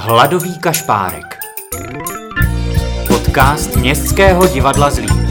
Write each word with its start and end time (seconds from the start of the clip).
Hladový 0.00 0.58
kašpárek. 0.58 1.38
Podcast 3.08 3.76
Městského 3.76 4.46
divadla 4.46 4.90
Zlín. 4.90 5.28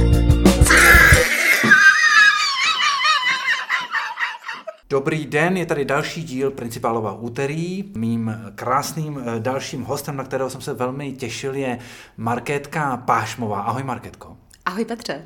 Dobrý 4.89 5.25
den, 5.25 5.57
je 5.57 5.65
tady 5.65 5.85
další 5.85 6.23
díl 6.23 6.51
Principálova 6.51 7.11
úterý. 7.11 7.83
Mým 7.97 8.51
krásným 8.55 9.23
eh, 9.25 9.39
dalším 9.39 9.83
hostem, 9.83 10.15
na 10.15 10.23
kterého 10.23 10.49
jsem 10.49 10.61
se 10.61 10.73
velmi 10.73 11.11
těšil, 11.11 11.55
je 11.55 11.79
Markétka 12.17 12.97
Pášmová. 12.97 13.61
Ahoj 13.61 13.83
Markétko. 13.83 14.37
Ahoj 14.65 14.85
Petře. 14.85 15.23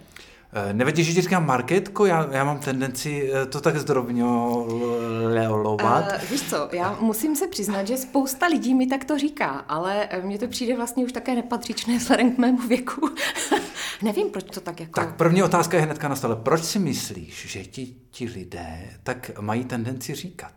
Eh, 0.54 0.74
Nevadí, 0.74 1.04
že 1.04 1.14
ti 1.14 1.22
říkám 1.22 1.46
Marketko, 1.46 2.06
já, 2.06 2.28
já 2.32 2.44
mám 2.44 2.60
tendenci 2.60 3.32
eh, 3.34 3.46
to 3.46 3.62
tak 3.62 3.78
zdrobňolovat. 3.78 6.06
Uh, 6.06 6.12
víš 6.30 6.50
co, 6.50 6.70
já 6.72 6.98
musím 7.00 7.36
se 7.36 7.48
přiznat, 7.48 7.88
že 7.88 7.98
spousta 7.98 8.48
lidí 8.48 8.76
mi 8.76 8.88
tak 8.88 9.06
to 9.06 9.18
říká, 9.18 9.48
ale 9.48 10.10
mně 10.22 10.38
to 10.38 10.48
přijde 10.48 10.76
vlastně 10.76 11.06
už 11.06 11.12
také 11.12 11.36
nepatřičné 11.36 11.98
vzhledem 11.98 12.36
k 12.36 12.38
mému 12.38 12.68
věku. 12.68 13.10
Nevím, 14.02 14.30
proč 14.30 14.44
to 14.44 14.62
tak 14.62 14.80
jako... 14.80 14.92
Tak 14.92 15.16
první 15.16 15.44
otázka 15.44 15.78
je 15.78 15.84
hnedka 15.84 16.08
na 16.08 16.16
stole. 16.16 16.36
Proč 16.36 16.64
si 16.64 16.80
myslíš, 16.80 17.46
že 17.48 17.66
ti, 17.66 17.96
ti 18.12 18.26
lidé 18.26 18.90
tak 19.04 19.32
mají 19.40 19.66
tendenci 19.66 20.16
říkat? 20.16 20.54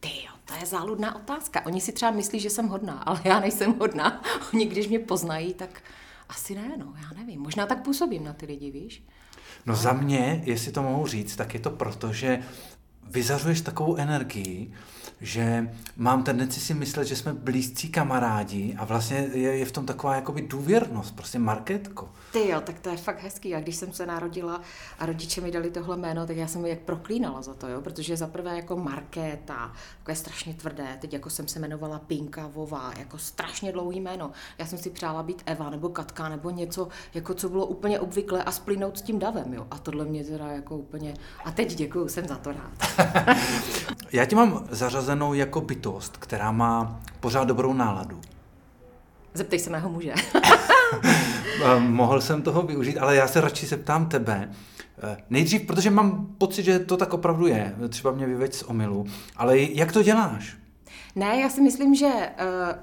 Ty 0.00 0.08
jo, 0.08 0.32
to 0.44 0.54
je 0.60 0.66
záludná 0.66 1.16
otázka. 1.16 1.66
Oni 1.66 1.80
si 1.80 1.92
třeba 1.92 2.10
myslí, 2.10 2.40
že 2.40 2.50
jsem 2.50 2.68
hodná, 2.68 2.92
ale 3.06 3.20
já 3.24 3.40
nejsem 3.40 3.74
hodná. 3.78 4.22
Oni, 4.54 4.66
když 4.66 4.88
mě 4.88 4.98
poznají, 4.98 5.54
tak 5.54 5.82
asi 6.28 6.54
ne, 6.54 6.72
no, 6.76 6.94
já 7.02 7.10
nevím. 7.18 7.40
Možná 7.40 7.66
tak 7.66 7.82
působím 7.82 8.24
na 8.24 8.32
ty 8.32 8.46
lidi, 8.46 8.70
víš? 8.70 9.02
No 9.66 9.76
za 9.76 9.92
mě, 9.92 10.42
jestli 10.44 10.72
to 10.72 10.82
mohu 10.82 11.06
říct, 11.06 11.36
tak 11.36 11.54
je 11.54 11.60
to 11.60 11.70
proto, 11.70 12.12
že 12.12 12.38
vyzařuješ 13.10 13.60
takovou 13.60 13.96
energii, 13.96 14.72
že 15.20 15.70
mám 15.96 16.22
tendenci 16.22 16.60
si 16.60 16.74
myslet, 16.74 17.04
že 17.04 17.16
jsme 17.16 17.32
blízcí 17.32 17.88
kamarádi 17.88 18.74
a 18.78 18.84
vlastně 18.84 19.16
je, 19.32 19.56
je 19.56 19.64
v 19.64 19.72
tom 19.72 19.86
taková 19.86 20.14
jakoby 20.14 20.42
důvěrnost, 20.42 21.16
prostě 21.16 21.38
marketko. 21.38 22.08
Ty 22.32 22.48
jo, 22.48 22.60
tak 22.60 22.80
to 22.80 22.88
je 22.88 22.96
fakt 22.96 23.22
hezký. 23.22 23.54
A 23.54 23.60
když 23.60 23.76
jsem 23.76 23.92
se 23.92 24.06
narodila 24.06 24.60
a 24.98 25.06
rodiče 25.06 25.40
mi 25.40 25.50
dali 25.50 25.70
tohle 25.70 25.96
jméno, 25.96 26.26
tak 26.26 26.36
já 26.36 26.46
jsem 26.46 26.66
jak 26.66 26.78
proklínala 26.78 27.42
za 27.42 27.54
to, 27.54 27.68
jo, 27.68 27.80
protože 27.80 28.16
za 28.16 28.26
prvé 28.26 28.56
jako 28.56 28.76
Markéta, 28.76 29.72
takové 29.98 30.16
strašně 30.16 30.54
tvrdé, 30.54 30.98
teď 31.00 31.12
jako 31.12 31.30
jsem 31.30 31.48
se 31.48 31.58
jmenovala 31.58 31.98
Pinka 31.98 32.46
Vová, 32.46 32.92
jako 32.98 33.18
strašně 33.18 33.72
dlouhý 33.72 34.00
jméno. 34.00 34.30
Já 34.58 34.66
jsem 34.66 34.78
si 34.78 34.90
přála 34.90 35.22
být 35.22 35.42
Eva 35.46 35.70
nebo 35.70 35.88
Katka 35.88 36.28
nebo 36.28 36.50
něco, 36.50 36.88
jako 37.14 37.34
co 37.34 37.48
bylo 37.48 37.66
úplně 37.66 38.00
obvyklé 38.00 38.42
a 38.42 38.52
splynout 38.52 38.98
s 38.98 39.02
tím 39.02 39.18
davem, 39.18 39.54
jo. 39.54 39.66
A 39.70 39.78
tohle 39.78 40.04
mě 40.04 40.24
teda 40.24 40.46
jako 40.46 40.76
úplně, 40.76 41.14
a 41.44 41.50
teď 41.50 41.74
děkuju, 41.74 42.08
jsem 42.08 42.28
za 42.28 42.36
to 42.36 42.52
rád. 42.52 42.99
já 44.12 44.24
ti 44.24 44.34
mám 44.34 44.66
zařazenou 44.70 45.34
jako 45.34 45.60
bytost, 45.60 46.16
která 46.16 46.52
má 46.52 47.00
pořád 47.20 47.44
dobrou 47.44 47.72
náladu. 47.72 48.20
Zeptej 49.34 49.58
se 49.58 49.70
mého 49.70 49.88
muže. 49.88 50.14
Mohl 51.78 52.20
jsem 52.20 52.42
toho 52.42 52.62
využít, 52.62 52.98
ale 52.98 53.16
já 53.16 53.28
se 53.28 53.40
radši 53.40 53.66
zeptám 53.66 54.06
tebe. 54.06 54.50
Eh, 55.02 55.16
nejdřív, 55.30 55.62
protože 55.62 55.90
mám 55.90 56.26
pocit, 56.38 56.62
že 56.62 56.78
to 56.78 56.96
tak 56.96 57.14
opravdu 57.14 57.46
je, 57.46 57.74
třeba 57.88 58.12
mě 58.12 58.26
vyveď 58.26 58.54
z 58.54 58.62
omilu, 58.62 59.06
ale 59.36 59.58
jak 59.58 59.92
to 59.92 60.02
děláš? 60.02 60.56
Ne, 61.16 61.40
já 61.40 61.48
si 61.48 61.60
myslím, 61.60 61.94
že 61.94 62.06
uh, 62.06 62.22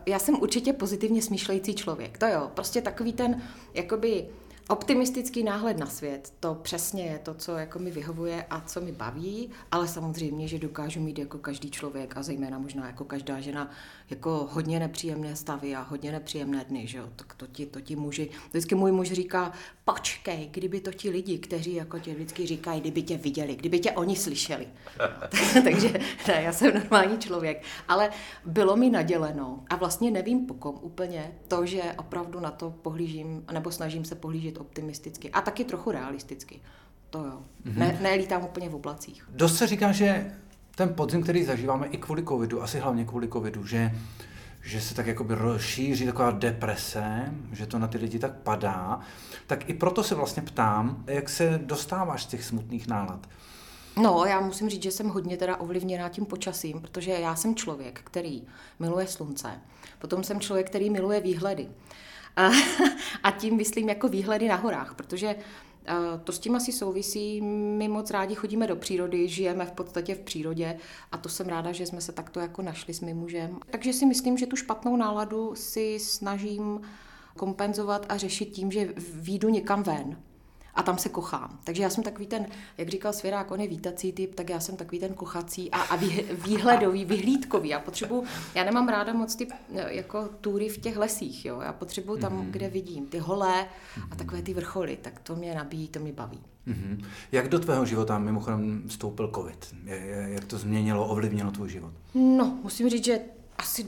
já 0.06 0.20
jsem 0.20 0.36
určitě 0.36 0.74
pozitivně 0.74 1.22
smýšlející 1.22 1.76
člověk. 1.76 2.18
To 2.18 2.26
jo, 2.26 2.52
prostě 2.54 2.81
takový 2.81 3.14
ten, 3.14 3.42
jakoby, 3.74 4.26
Optimistický 4.70 5.44
náhled 5.44 5.78
na 5.78 5.86
svět, 5.86 6.34
to 6.40 6.56
přesně 6.56 7.04
je 7.04 7.20
to, 7.20 7.34
co 7.34 7.58
jako 7.58 7.80
mi 7.80 7.92
vyhovuje 7.92 8.46
a 8.50 8.62
co 8.62 8.82
mi 8.82 8.92
baví, 8.92 9.50
ale 9.72 9.88
samozřejmě, 9.88 10.48
že 10.48 10.59
dokážu 10.59 11.00
mít 11.00 11.20
jako 11.20 11.38
každý 11.38 11.72
člověk 11.72 12.18
a 12.18 12.24
zejména 12.24 12.59
možná 12.59 12.86
jako 12.86 13.06
každá 13.06 13.40
žena 13.40 13.72
jako 14.09 14.50
hodně 14.52 14.80
nepříjemné 14.80 15.36
stavy 15.36 15.76
a 15.76 15.82
hodně 15.82 16.12
nepříjemné 16.12 16.66
dny, 16.66 16.88
že 16.88 16.98
jo? 16.98 17.09
Tak 17.16 17.34
to 17.34 17.48
ti, 17.48 17.66
to 17.66 17.82
ti 17.82 17.96
muži, 17.96 18.30
vždycky 18.50 18.76
můj 18.76 18.92
muž 18.92 19.12
říká, 19.12 19.52
počkej, 19.94 20.50
kdyby 20.52 20.80
to 20.80 20.92
ti 20.92 21.09
lidi, 21.09 21.38
kteří 21.38 21.74
jako 21.74 22.00
tě 22.00 22.14
vždycky 22.14 22.46
říkají, 22.46 22.81
kdyby 22.81 23.02
tě 23.02 23.18
viděli, 23.18 23.56
kdyby 23.56 23.80
tě 23.80 23.92
oni 23.92 24.16
slyšeli. 24.16 24.68
Takže 25.64 25.94
ne, 26.28 26.42
já 26.42 26.53
jsem 26.53 26.74
normální 26.74 27.18
člověk, 27.18 27.64
ale 27.88 28.09
bylo 28.46 28.76
mi 28.76 28.90
naděleno 28.90 29.64
a 29.70 29.76
vlastně 29.76 30.12
nevím 30.12 30.46
po 30.46 30.53
kom 30.53 30.76
úplně 30.81 31.31
to, 31.47 31.66
že 31.66 31.81
opravdu 31.97 32.40
na 32.40 32.52
to 32.52 32.70
pohlížím, 32.70 33.46
nebo 33.53 33.72
snažím 33.72 34.06
se 34.06 34.16
pohlížet 34.16 34.58
optimisticky 34.58 35.30
a 35.31 35.42
taky 35.42 35.64
trochu 35.64 35.92
realisticky. 35.92 36.59
To 37.09 37.20
jo. 37.20 37.42
Mm-hmm. 37.66 37.78
Ne, 37.78 38.00
nelítám 38.02 38.44
úplně 38.44 38.70
v 38.70 38.76
oblacích. 38.76 39.28
Dost 39.30 39.58
se 39.58 39.68
říká, 39.68 39.92
že 39.92 40.31
ten 40.76 40.94
podzim, 40.94 41.24
který 41.24 41.44
zažíváme 41.44 41.88
i 41.88 41.97
kvůli 41.97 42.24
covidu, 42.24 42.64
asi 42.64 42.80
hlavně 42.80 43.06
kvůli 43.06 43.28
covidu, 43.28 43.66
že, 43.66 43.92
že 44.67 44.81
se 44.81 44.95
tak 44.95 45.07
jakoby 45.07 45.35
rozšíří 45.35 46.05
taková 46.05 46.31
deprese, 46.31 47.33
že 47.51 47.66
to 47.66 47.79
na 47.79 47.88
ty 47.88 47.97
lidi 47.97 48.19
tak 48.19 48.33
padá, 48.33 49.00
tak 49.47 49.69
i 49.69 49.73
proto 49.73 50.03
se 50.03 50.16
vlastně 50.16 50.44
ptám, 50.44 51.03
jak 51.07 51.29
se 51.29 51.59
dostáváš 51.63 52.23
z 52.23 52.28
těch 52.28 52.44
smutných 52.44 52.88
nálad. 52.88 53.28
No, 54.01 54.25
já 54.25 54.39
musím 54.39 54.69
říct, 54.69 54.83
že 54.83 54.91
jsem 54.91 55.09
hodně 55.09 55.38
teda 55.38 55.57
ovlivněná 55.57 56.09
tím 56.09 56.25
počasím, 56.25 56.81
protože 56.81 57.11
já 57.11 57.35
jsem 57.35 57.55
člověk, 57.55 58.01
který 58.03 58.44
miluje 58.79 59.07
slunce. 59.07 59.51
Potom 60.00 60.23
jsem 60.23 60.39
člověk, 60.39 60.67
který 60.67 60.89
miluje 60.89 61.22
výhledy. 61.22 61.67
A, 62.35 62.49
a 63.23 63.31
tím 63.31 63.57
myslím 63.57 63.89
jako 63.89 64.07
výhledy 64.07 64.47
na 64.47 64.55
horách, 64.55 64.94
protože 64.95 65.35
to 66.24 66.31
s 66.31 66.40
tím 66.40 66.56
asi 66.56 66.72
souvisí. 66.72 67.42
My 67.42 67.88
moc 67.88 68.12
rádi 68.12 68.36
chodíme 68.36 68.68
do 68.68 68.75
přírody, 68.75 69.28
žijeme 69.28 69.66
v 69.66 69.72
podstatě 69.72 70.16
v 70.16 70.20
přírodě 70.20 70.78
a 71.12 71.18
to 71.18 71.30
jsem 71.30 71.48
ráda, 71.48 71.72
že 71.72 71.86
jsme 71.86 72.02
se 72.02 72.12
takto 72.12 72.40
jako 72.40 72.62
našli 72.62 72.94
s 72.94 73.02
mým 73.02 73.18
mužem. 73.18 73.59
Takže 73.70 73.94
si 73.94 74.06
myslím, 74.06 74.38
že 74.38 74.47
tu 74.47 74.56
špatnou 74.56 74.97
náladu 74.97 75.56
si 75.56 76.00
snažím 76.00 76.81
kompenzovat 77.38 78.06
a 78.09 78.18
řešit 78.18 78.46
tím, 78.46 78.72
že 78.72 78.94
výjdu 79.14 79.50
někam 79.50 79.84
ven 79.84 80.18
a 80.78 80.84
tam 80.84 80.98
se 80.98 81.10
kochám. 81.10 81.60
Takže 81.64 81.84
já 81.84 81.90
jsem 81.90 82.04
takový 82.04 82.28
ten, 82.28 82.46
jak 82.78 82.90
říkal 82.90 83.14
Svěrák, 83.14 83.52
on 83.52 83.62
je 83.62 83.68
vítací 83.68 84.14
typ, 84.14 84.36
tak 84.36 84.50
já 84.50 84.60
jsem 84.60 84.76
takový 84.76 85.00
ten 85.00 85.14
kochací 85.14 85.72
a, 85.72 85.82
a 85.82 85.96
výhledový, 86.46 87.06
vyhlídkový. 87.06 87.70
Já 87.70 87.80
potřebuji, 87.80 88.24
já 88.56 88.64
nemám 88.64 88.88
ráda 88.88 89.14
moc 89.14 89.36
ty 89.36 89.48
jako 89.88 90.30
tury 90.42 90.70
v 90.70 90.78
těch 90.78 90.98
lesích, 90.98 91.46
jo. 91.46 91.62
Já 91.62 91.74
potřebuji 91.74 92.18
tam, 92.18 92.34
mm-hmm. 92.34 92.52
kde 92.52 92.70
vidím 92.70 93.06
ty 93.06 93.20
holé 93.20 93.66
a 94.12 94.16
takové 94.16 94.42
ty 94.42 94.54
vrcholy, 94.54 94.98
tak 95.02 95.20
to 95.20 95.36
mě 95.36 95.56
nabíjí, 95.56 95.88
to 95.88 96.00
mě 96.00 96.14
baví. 96.14 96.40
Mm-hmm. 96.68 97.06
Jak 97.32 97.50
do 97.50 97.59
tvého 97.59 97.86
života 97.86 98.20
mimochodem 98.20 98.84
vstoupil 98.88 99.32
covid? 99.36 99.76
Jak 100.26 100.46
to 100.46 100.58
změnilo, 100.58 101.08
ovlivnilo 101.08 101.52
tvůj 101.52 101.70
život? 101.70 101.94
No, 102.16 102.59
musím 102.64 102.90
říct, 102.90 103.06
že 103.06 103.20
asi 103.58 103.86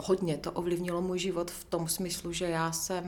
hodně 0.00 0.36
to 0.36 0.52
ovlivnilo 0.52 1.02
můj 1.02 1.18
život 1.18 1.50
v 1.50 1.64
tom 1.64 1.88
smyslu, 1.88 2.32
že 2.32 2.44
já 2.44 2.72
jsem 2.72 3.04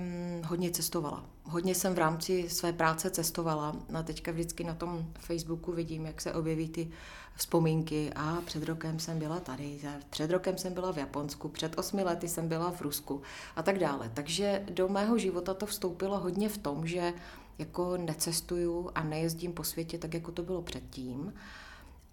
hodně 0.46 0.70
cestovala. 0.70 1.24
Hodně 1.44 1.74
jsem 1.74 1.94
v 1.94 1.98
rámci 1.98 2.48
své 2.48 2.72
práce 2.72 3.10
cestovala. 3.10 3.76
A 3.94 4.02
teďka 4.02 4.32
vždycky 4.32 4.64
na 4.64 4.74
tom 4.74 5.04
Facebooku 5.18 5.72
vidím, 5.72 6.06
jak 6.06 6.20
se 6.20 6.34
objeví 6.34 6.68
ty 6.68 6.90
vzpomínky. 7.36 8.12
A 8.16 8.40
před 8.44 8.62
rokem 8.62 8.98
jsem 8.98 9.18
byla 9.18 9.40
tady, 9.40 9.80
před 10.10 10.30
rokem 10.30 10.58
jsem 10.58 10.74
byla 10.74 10.92
v 10.92 10.98
Japonsku, 10.98 11.48
před 11.48 11.78
osmi 11.78 12.02
lety 12.02 12.28
jsem 12.28 12.48
byla 12.48 12.70
v 12.70 12.80
Rusku 12.82 13.22
a 13.56 13.62
tak 13.62 13.78
dále. 13.78 14.10
Takže 14.14 14.62
do 14.70 14.88
mého 14.88 15.18
života 15.18 15.54
to 15.54 15.66
vstoupilo 15.66 16.18
hodně 16.18 16.48
v 16.48 16.58
tom, 16.58 16.86
že 16.86 17.12
jako 17.58 17.96
necestuju 17.96 18.90
a 18.94 19.02
nejezdím 19.02 19.52
po 19.52 19.64
světě 19.64 19.98
tak, 19.98 20.14
jako 20.14 20.32
to 20.32 20.42
bylo 20.42 20.62
předtím. 20.62 21.32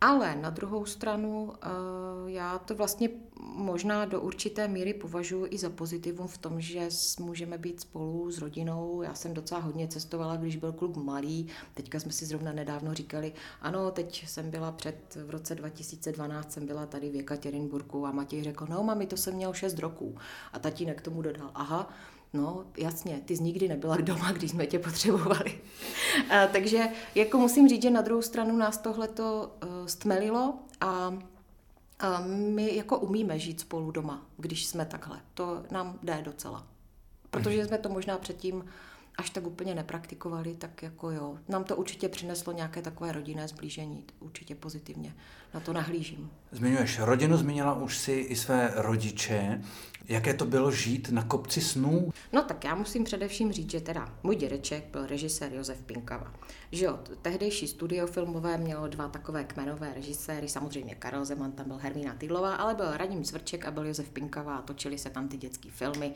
Ale 0.01 0.35
na 0.35 0.49
druhou 0.49 0.85
stranu 0.85 1.53
eh, 1.53 1.67
já 2.25 2.57
to 2.59 2.75
vlastně 2.75 3.09
možná 3.39 4.05
do 4.05 4.21
určité 4.21 4.67
míry 4.67 4.93
považuji 4.93 5.47
i 5.49 5.57
za 5.57 5.69
pozitivum 5.69 6.27
v 6.27 6.37
tom, 6.37 6.61
že 6.61 6.89
můžeme 7.19 7.57
být 7.57 7.81
spolu 7.81 8.31
s 8.31 8.37
rodinou. 8.37 9.01
Já 9.01 9.13
jsem 9.13 9.33
docela 9.33 9.61
hodně 9.61 9.87
cestovala, 9.87 10.35
když 10.35 10.55
byl 10.55 10.71
kluk 10.71 10.95
malý. 10.95 11.47
Teďka 11.73 11.99
jsme 11.99 12.11
si 12.11 12.25
zrovna 12.25 12.51
nedávno 12.53 12.93
říkali, 12.93 13.33
ano, 13.61 13.91
teď 13.91 14.27
jsem 14.27 14.51
byla 14.51 14.71
před, 14.71 15.17
v 15.25 15.29
roce 15.29 15.55
2012 15.55 16.51
jsem 16.51 16.65
byla 16.65 16.85
tady 16.85 17.09
v 17.09 17.15
Jekaterinburgu 17.15 18.05
a 18.05 18.11
Matěj 18.11 18.43
řekl, 18.43 18.67
no 18.69 18.83
mami, 18.83 19.07
to 19.07 19.17
jsem 19.17 19.33
měl 19.33 19.53
6 19.53 19.79
roků. 19.79 20.15
A 20.53 20.59
tatínek 20.59 21.01
tomu 21.01 21.21
dodal, 21.21 21.51
aha, 21.55 21.89
No, 22.33 22.65
jasně, 22.77 23.21
ty 23.25 23.37
jsi 23.37 23.43
nikdy 23.43 23.67
nebyla 23.67 23.97
doma, 23.97 24.31
když 24.31 24.51
jsme 24.51 24.65
tě 24.67 24.79
potřebovali. 24.79 25.61
a, 26.29 26.47
takže 26.47 26.87
jako 27.15 27.37
musím 27.37 27.69
říct, 27.69 27.81
že 27.81 27.89
na 27.89 28.01
druhou 28.01 28.21
stranu 28.21 28.57
nás 28.57 28.77
tohle 28.77 29.07
to 29.07 29.55
uh, 29.63 29.85
stmelilo 29.85 30.59
a, 30.81 31.19
a 31.99 32.21
my 32.27 32.75
jako 32.75 32.99
umíme 32.99 33.39
žít 33.39 33.59
spolu 33.59 33.91
doma, 33.91 34.25
když 34.37 34.65
jsme 34.65 34.85
takhle. 34.85 35.19
To 35.33 35.63
nám 35.71 35.99
jde 36.03 36.21
docela. 36.21 36.67
Protože 37.29 37.65
jsme 37.65 37.77
to 37.77 37.89
možná 37.89 38.17
předtím 38.17 38.65
až 39.17 39.29
tak 39.29 39.47
úplně 39.47 39.75
nepraktikovali, 39.75 40.55
tak 40.55 40.83
jako 40.83 41.11
jo. 41.11 41.37
Nám 41.47 41.63
to 41.63 41.75
určitě 41.75 42.09
přineslo 42.09 42.53
nějaké 42.53 42.81
takové 42.81 43.11
rodinné 43.11 43.47
zblížení, 43.47 44.05
určitě 44.19 44.55
pozitivně. 44.55 45.15
Na 45.53 45.59
to 45.59 45.73
nahlížím. 45.73 46.29
Zmiňuješ 46.51 46.99
rodinu, 46.99 47.37
zmínila 47.37 47.73
už 47.73 47.97
si 47.97 48.11
i 48.11 48.35
své 48.35 48.71
rodiče. 48.75 49.61
Jaké 50.09 50.33
to 50.33 50.45
bylo 50.45 50.71
žít 50.71 51.09
na 51.11 51.23
kopci 51.23 51.61
snů? 51.61 52.13
No 52.33 52.43
tak 52.43 52.63
já 52.63 52.75
musím 52.75 53.03
především 53.03 53.51
říct, 53.51 53.71
že 53.71 53.81
teda 53.81 54.13
můj 54.23 54.35
dědeček 54.35 54.85
byl 54.91 55.05
režisér 55.05 55.53
Josef 55.53 55.81
Pinkava. 55.81 56.33
Že 56.71 56.85
jo, 56.85 56.99
tehdejší 57.21 57.67
studio 57.67 58.07
filmové 58.07 58.57
mělo 58.57 58.87
dva 58.87 59.07
takové 59.07 59.43
kmenové 59.43 59.93
režiséry, 59.93 60.49
samozřejmě 60.49 60.95
Karel 60.95 61.25
Zeman, 61.25 61.51
tam 61.51 61.67
byl 61.67 61.77
Hermína 61.77 62.13
Tydlová, 62.13 62.55
ale 62.55 62.75
byl 62.75 62.97
Radim 62.97 63.25
Zvrček 63.25 63.65
a 63.65 63.71
byl 63.71 63.85
Josef 63.85 64.09
Pinkava 64.09 64.55
a 64.55 64.61
točili 64.61 64.97
se 64.97 65.09
tam 65.09 65.27
ty 65.27 65.37
dětské 65.37 65.69
filmy 65.71 66.13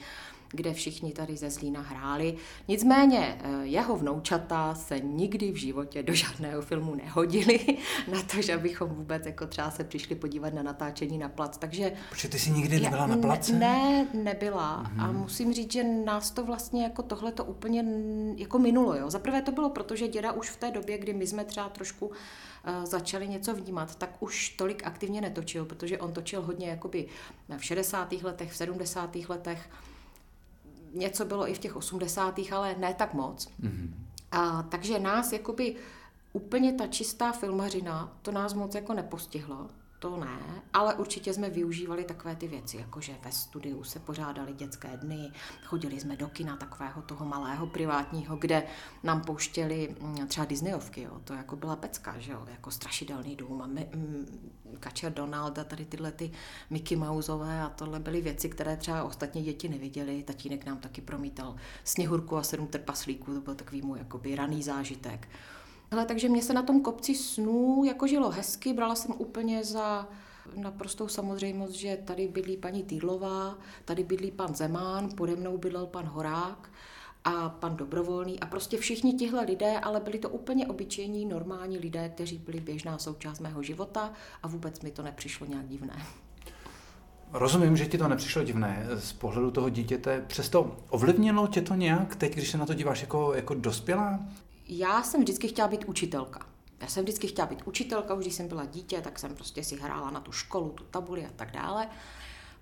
kde 0.53 0.73
všichni 0.73 1.11
tady 1.11 1.37
ze 1.37 1.49
Zlína 1.49 1.81
hráli. 1.81 2.35
Nicméně 2.67 3.37
eh, 3.41 3.65
jeho 3.65 3.97
vnoučata 3.97 4.75
se 4.75 4.99
nikdy 4.99 5.51
v 5.51 5.55
životě 5.55 6.03
do 6.03 6.13
žádného 6.13 6.61
filmu 6.61 6.95
nehodili 6.95 7.59
na 8.11 8.21
to, 8.21 8.41
že 8.41 8.57
bychom 8.57 8.89
vůbec 8.89 9.22
jako 9.25 9.47
třeba 9.47 9.71
se 9.71 9.83
přišli 9.83 10.15
podívat 10.15 10.53
na 10.53 10.63
natáčení 10.63 11.17
na 11.17 11.29
plac. 11.29 11.57
Takže 11.57 11.91
Protože 12.09 12.27
ty 12.27 12.39
jsi 12.39 12.51
nikdy 12.51 12.79
nebyla 12.79 13.07
na 13.07 13.17
place? 13.17 13.53
Ne, 13.53 14.07
nebyla. 14.13 14.83
Mm-hmm. 14.83 15.03
A 15.03 15.11
musím 15.11 15.53
říct, 15.53 15.71
že 15.71 15.83
nás 15.83 16.31
to 16.31 16.45
vlastně 16.45 16.83
jako 16.83 17.03
tohle 17.03 17.31
to 17.31 17.45
úplně 17.45 17.85
jako 18.37 18.59
minulo. 18.59 18.95
Jo. 18.95 19.09
Zaprvé 19.09 19.41
to 19.41 19.51
bylo 19.51 19.69
proto, 19.69 19.95
že 19.95 20.07
děda 20.07 20.31
už 20.31 20.49
v 20.49 20.57
té 20.57 20.71
době, 20.71 20.97
kdy 20.97 21.13
my 21.13 21.27
jsme 21.27 21.45
třeba 21.45 21.69
trošku 21.69 22.07
uh, 22.07 22.13
začali 22.85 23.27
něco 23.27 23.55
vnímat, 23.55 23.95
tak 23.95 24.09
už 24.19 24.49
tolik 24.49 24.83
aktivně 24.85 25.21
netočil, 25.21 25.65
protože 25.65 25.99
on 25.99 26.13
točil 26.13 26.41
hodně 26.41 26.67
jakoby 26.67 27.05
v 27.57 27.65
60. 27.65 28.11
letech, 28.11 28.51
v 28.51 28.55
70. 28.57 29.15
letech 29.15 29.69
něco 30.93 31.25
bylo 31.25 31.49
i 31.49 31.53
v 31.53 31.59
těch 31.59 31.75
80. 31.75 32.39
ale 32.51 32.75
ne 32.77 32.93
tak 32.93 33.13
moc. 33.13 33.47
Mm-hmm. 33.63 33.89
A, 34.31 34.63
takže 34.63 34.99
nás 34.99 35.33
jakoby 35.33 35.75
úplně 36.33 36.73
ta 36.73 36.87
čistá 36.87 37.31
filmařina, 37.31 38.17
to 38.21 38.31
nás 38.31 38.53
moc 38.53 38.75
jako 38.75 38.93
nepostihlo 38.93 39.69
to 40.03 40.17
ne, 40.17 40.61
ale 40.73 40.95
určitě 40.95 41.33
jsme 41.33 41.49
využívali 41.49 42.03
takové 42.03 42.35
ty 42.35 42.47
věci, 42.47 42.77
jako 42.77 43.01
že 43.01 43.15
ve 43.23 43.31
studiu 43.31 43.83
se 43.83 43.99
pořádali 43.99 44.53
dětské 44.53 44.97
dny, 44.97 45.31
chodili 45.63 45.99
jsme 45.99 46.15
do 46.15 46.27
kina 46.27 46.57
takového 46.57 47.01
toho 47.01 47.25
malého 47.25 47.67
privátního, 47.67 48.35
kde 48.35 48.63
nám 49.03 49.21
pouštěli 49.21 49.95
mm, 49.99 50.27
třeba 50.27 50.45
Disneyovky, 50.45 51.01
jo, 51.01 51.21
to 51.23 51.33
jako 51.33 51.55
byla 51.55 51.75
pecka, 51.75 52.19
že 52.19 52.31
jo, 52.31 52.45
jako 52.51 52.71
strašidelný 52.71 53.35
dům 53.35 53.61
a 53.61 53.67
my, 53.67 53.89
mm, 53.95 54.51
Kačer 54.79 55.13
Donald 55.13 55.59
a 55.59 55.63
tady 55.63 55.85
tyhle 55.85 56.11
ty 56.11 56.31
Mickey 56.69 56.97
Mouseové 56.97 57.61
a 57.61 57.69
tohle 57.69 57.99
byly 57.99 58.21
věci, 58.21 58.49
které 58.49 58.77
třeba 58.77 59.03
ostatní 59.03 59.43
děti 59.43 59.69
neviděli. 59.69 60.23
Tatínek 60.23 60.65
nám 60.65 60.77
taky 60.77 61.01
promítal 61.01 61.55
Sněhurku 61.83 62.37
a 62.37 62.43
sedm 62.43 62.67
trpaslíků, 62.67 63.33
to 63.33 63.41
byl 63.41 63.55
takový 63.55 63.81
můj 63.81 63.99
jakoby 63.99 64.35
raný 64.35 64.63
zážitek. 64.63 65.27
Hele, 65.93 66.05
takže 66.05 66.29
mě 66.29 66.41
se 66.41 66.53
na 66.53 66.61
tom 66.61 66.81
kopci 66.81 67.15
snů 67.15 67.83
jako 67.85 68.07
žilo 68.07 68.29
hezky, 68.29 68.73
brala 68.73 68.95
jsem 68.95 69.15
úplně 69.17 69.63
za 69.63 70.07
naprostou 70.55 71.07
samozřejmost, 71.07 71.73
že 71.73 71.97
tady 72.05 72.27
bydlí 72.27 72.57
paní 72.57 72.83
Týdlová, 72.83 73.57
tady 73.85 74.03
bydlí 74.03 74.31
pan 74.31 74.55
Zemán, 74.55 75.09
pode 75.17 75.35
mnou 75.35 75.57
bydlel 75.57 75.85
pan 75.85 76.05
Horák 76.05 76.71
a 77.23 77.49
pan 77.49 77.75
Dobrovolný 77.75 78.39
a 78.39 78.45
prostě 78.45 78.77
všichni 78.77 79.13
tihle 79.13 79.43
lidé, 79.43 79.79
ale 79.79 79.99
byli 79.99 80.19
to 80.19 80.29
úplně 80.29 80.67
obyčejní, 80.67 81.25
normální 81.25 81.77
lidé, 81.77 82.09
kteří 82.09 82.37
byli 82.37 82.59
běžná 82.59 82.97
součást 82.97 83.39
mého 83.39 83.63
života 83.63 84.13
a 84.43 84.47
vůbec 84.47 84.81
mi 84.81 84.91
to 84.91 85.01
nepřišlo 85.01 85.47
nějak 85.47 85.67
divné. 85.67 86.05
Rozumím, 87.31 87.77
že 87.77 87.85
ti 87.85 87.97
to 87.97 88.07
nepřišlo 88.07 88.43
divné 88.43 88.87
z 88.95 89.13
pohledu 89.13 89.51
toho 89.51 89.69
dítěte. 89.69 90.23
Přesto 90.27 90.77
ovlivnilo 90.89 91.47
tě 91.47 91.61
to 91.61 91.75
nějak 91.75 92.15
teď, 92.15 92.33
když 92.33 92.51
se 92.51 92.57
na 92.57 92.65
to 92.65 92.73
díváš 92.73 93.01
jako, 93.01 93.33
jako 93.33 93.53
dospělá? 93.53 94.19
Já 94.77 95.03
jsem 95.03 95.21
vždycky 95.21 95.47
chtěla 95.47 95.67
být 95.67 95.85
učitelka. 95.85 96.45
Já 96.81 96.87
jsem 96.87 97.03
vždycky 97.03 97.27
chtěla 97.27 97.47
být 97.47 97.61
učitelka, 97.65 98.13
už 98.13 98.23
když 98.23 98.33
jsem 98.33 98.47
byla 98.47 98.65
dítě, 98.65 99.01
tak 99.01 99.19
jsem 99.19 99.35
prostě 99.35 99.63
si 99.63 99.75
hrála 99.75 100.11
na 100.11 100.19
tu 100.19 100.31
školu, 100.31 100.69
tu 100.69 100.83
tabuli 100.83 101.25
a 101.25 101.29
tak 101.35 101.51
dále. 101.51 101.89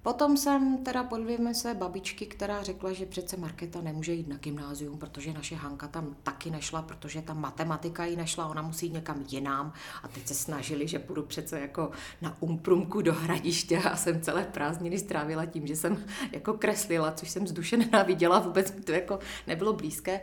Potom 0.04 0.38
jsem 0.38 0.78
teda 0.78 1.04
podvěme 1.04 1.54
se 1.54 1.74
babičky, 1.74 2.26
která 2.26 2.64
řekla, 2.64 2.94
že 2.94 3.06
přece 3.06 3.38
Markéta 3.38 3.82
nemůže 3.82 4.14
jít 4.14 4.28
na 4.28 4.38
gymnázium, 4.38 4.98
protože 4.98 5.34
naše 5.34 5.56
Hanka 5.56 5.88
tam 5.88 6.16
taky 6.24 6.52
nešla, 6.52 6.82
protože 6.82 7.22
ta 7.22 7.34
matematika 7.34 8.06
jí 8.06 8.16
nešla, 8.16 8.48
ona 8.48 8.62
musí 8.62 8.86
jít 8.86 8.94
někam 8.94 9.26
jinam. 9.30 9.74
A 10.04 10.08
teď 10.08 10.28
se 10.28 10.34
snažili, 10.34 10.88
že 10.88 11.00
půjdu 11.00 11.24
přece 11.24 11.60
jako 11.60 11.92
na 12.22 12.38
umprumku 12.40 13.02
do 13.02 13.14
hradiště 13.14 13.78
a 13.78 13.96
jsem 13.96 14.22
celé 14.22 14.44
prázdniny 14.44 15.00
strávila 15.00 15.46
tím, 15.46 15.68
že 15.68 15.76
jsem 15.76 16.06
jako 16.32 16.54
kreslila, 16.54 17.12
což 17.12 17.30
jsem 17.30 17.48
z 17.48 17.52
duše 17.52 17.78
nenáviděla, 17.78 18.40
vůbec 18.40 18.76
mi 18.76 18.82
to 18.82 18.92
jako 18.92 19.20
nebylo 19.48 19.74
blízké. 19.74 20.22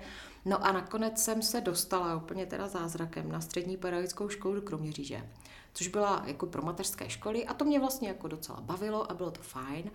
No 0.49 0.67
a 0.67 0.73
nakonec 0.73 1.23
jsem 1.23 1.43
se 1.43 1.61
dostala 1.61 2.17
úplně 2.17 2.47
teda 2.47 2.69
zázrakem 2.69 3.33
na 3.33 3.41
střední 3.41 3.77
pedagogickou 3.77 4.29
školu 4.29 4.55
do 4.55 4.63
Kroměříže, 4.63 5.29
což 5.75 5.89
byla 5.89 6.23
jako 6.27 6.47
pro 6.47 6.63
mateřské 6.63 7.11
školy 7.11 7.47
a 7.47 7.55
to 7.55 7.65
mě 7.65 7.81
vlastně 7.81 8.09
jako 8.09 8.29
docela 8.29 8.61
bavilo 8.61 9.11
a 9.11 9.15
bylo 9.15 9.31
to 9.31 9.43
fajn. 9.43 9.91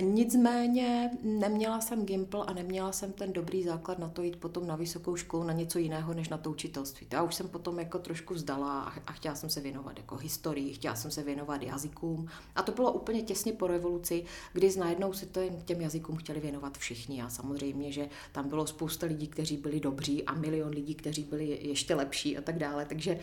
Nicméně 0.00 1.10
neměla 1.22 1.80
jsem 1.80 2.06
Gimpl 2.06 2.44
a 2.46 2.52
neměla 2.52 2.92
jsem 2.92 3.12
ten 3.12 3.32
dobrý 3.32 3.64
základ 3.64 3.98
na 3.98 4.08
to 4.08 4.22
jít 4.22 4.36
potom 4.36 4.66
na 4.66 4.76
vysokou 4.76 5.16
školu 5.16 5.44
na 5.44 5.52
něco 5.52 5.78
jiného 5.78 6.14
než 6.14 6.28
na 6.28 6.38
to 6.38 6.50
učitelství. 6.50 7.06
To 7.06 7.16
já 7.16 7.22
už 7.22 7.34
jsem 7.34 7.48
potom 7.48 7.78
jako 7.78 7.98
trošku 7.98 8.34
vzdala 8.34 8.92
a 9.06 9.12
chtěla 9.12 9.34
jsem 9.34 9.50
se 9.50 9.60
věnovat 9.60 9.96
jako 9.96 10.16
historii, 10.16 10.72
chtěla 10.72 10.94
jsem 10.94 11.10
se 11.10 11.22
věnovat 11.22 11.62
jazykům. 11.62 12.28
A 12.56 12.62
to 12.62 12.72
bylo 12.72 12.92
úplně 12.92 13.22
těsně 13.22 13.52
po 13.52 13.66
revoluci, 13.66 14.24
kdy 14.52 14.76
najednou 14.78 15.12
se 15.12 15.26
těm 15.64 15.80
jazykům 15.80 16.16
chtěli 16.16 16.40
věnovat 16.40 16.78
všichni. 16.78 17.22
A 17.22 17.30
samozřejmě, 17.30 17.92
že 17.92 18.08
tam 18.32 18.48
bylo 18.48 18.66
spousta 18.66 19.06
lidí, 19.06 19.26
kteří 19.26 19.56
byli 19.56 19.80
dobří 19.80 20.24
a 20.24 20.34
milion 20.34 20.70
lidí, 20.70 20.94
kteří 20.94 21.22
byli 21.22 21.58
ještě 21.62 21.94
lepší 21.94 22.38
a 22.38 22.40
tak 22.40 22.58
dále, 22.58 22.84
takže 22.84 23.20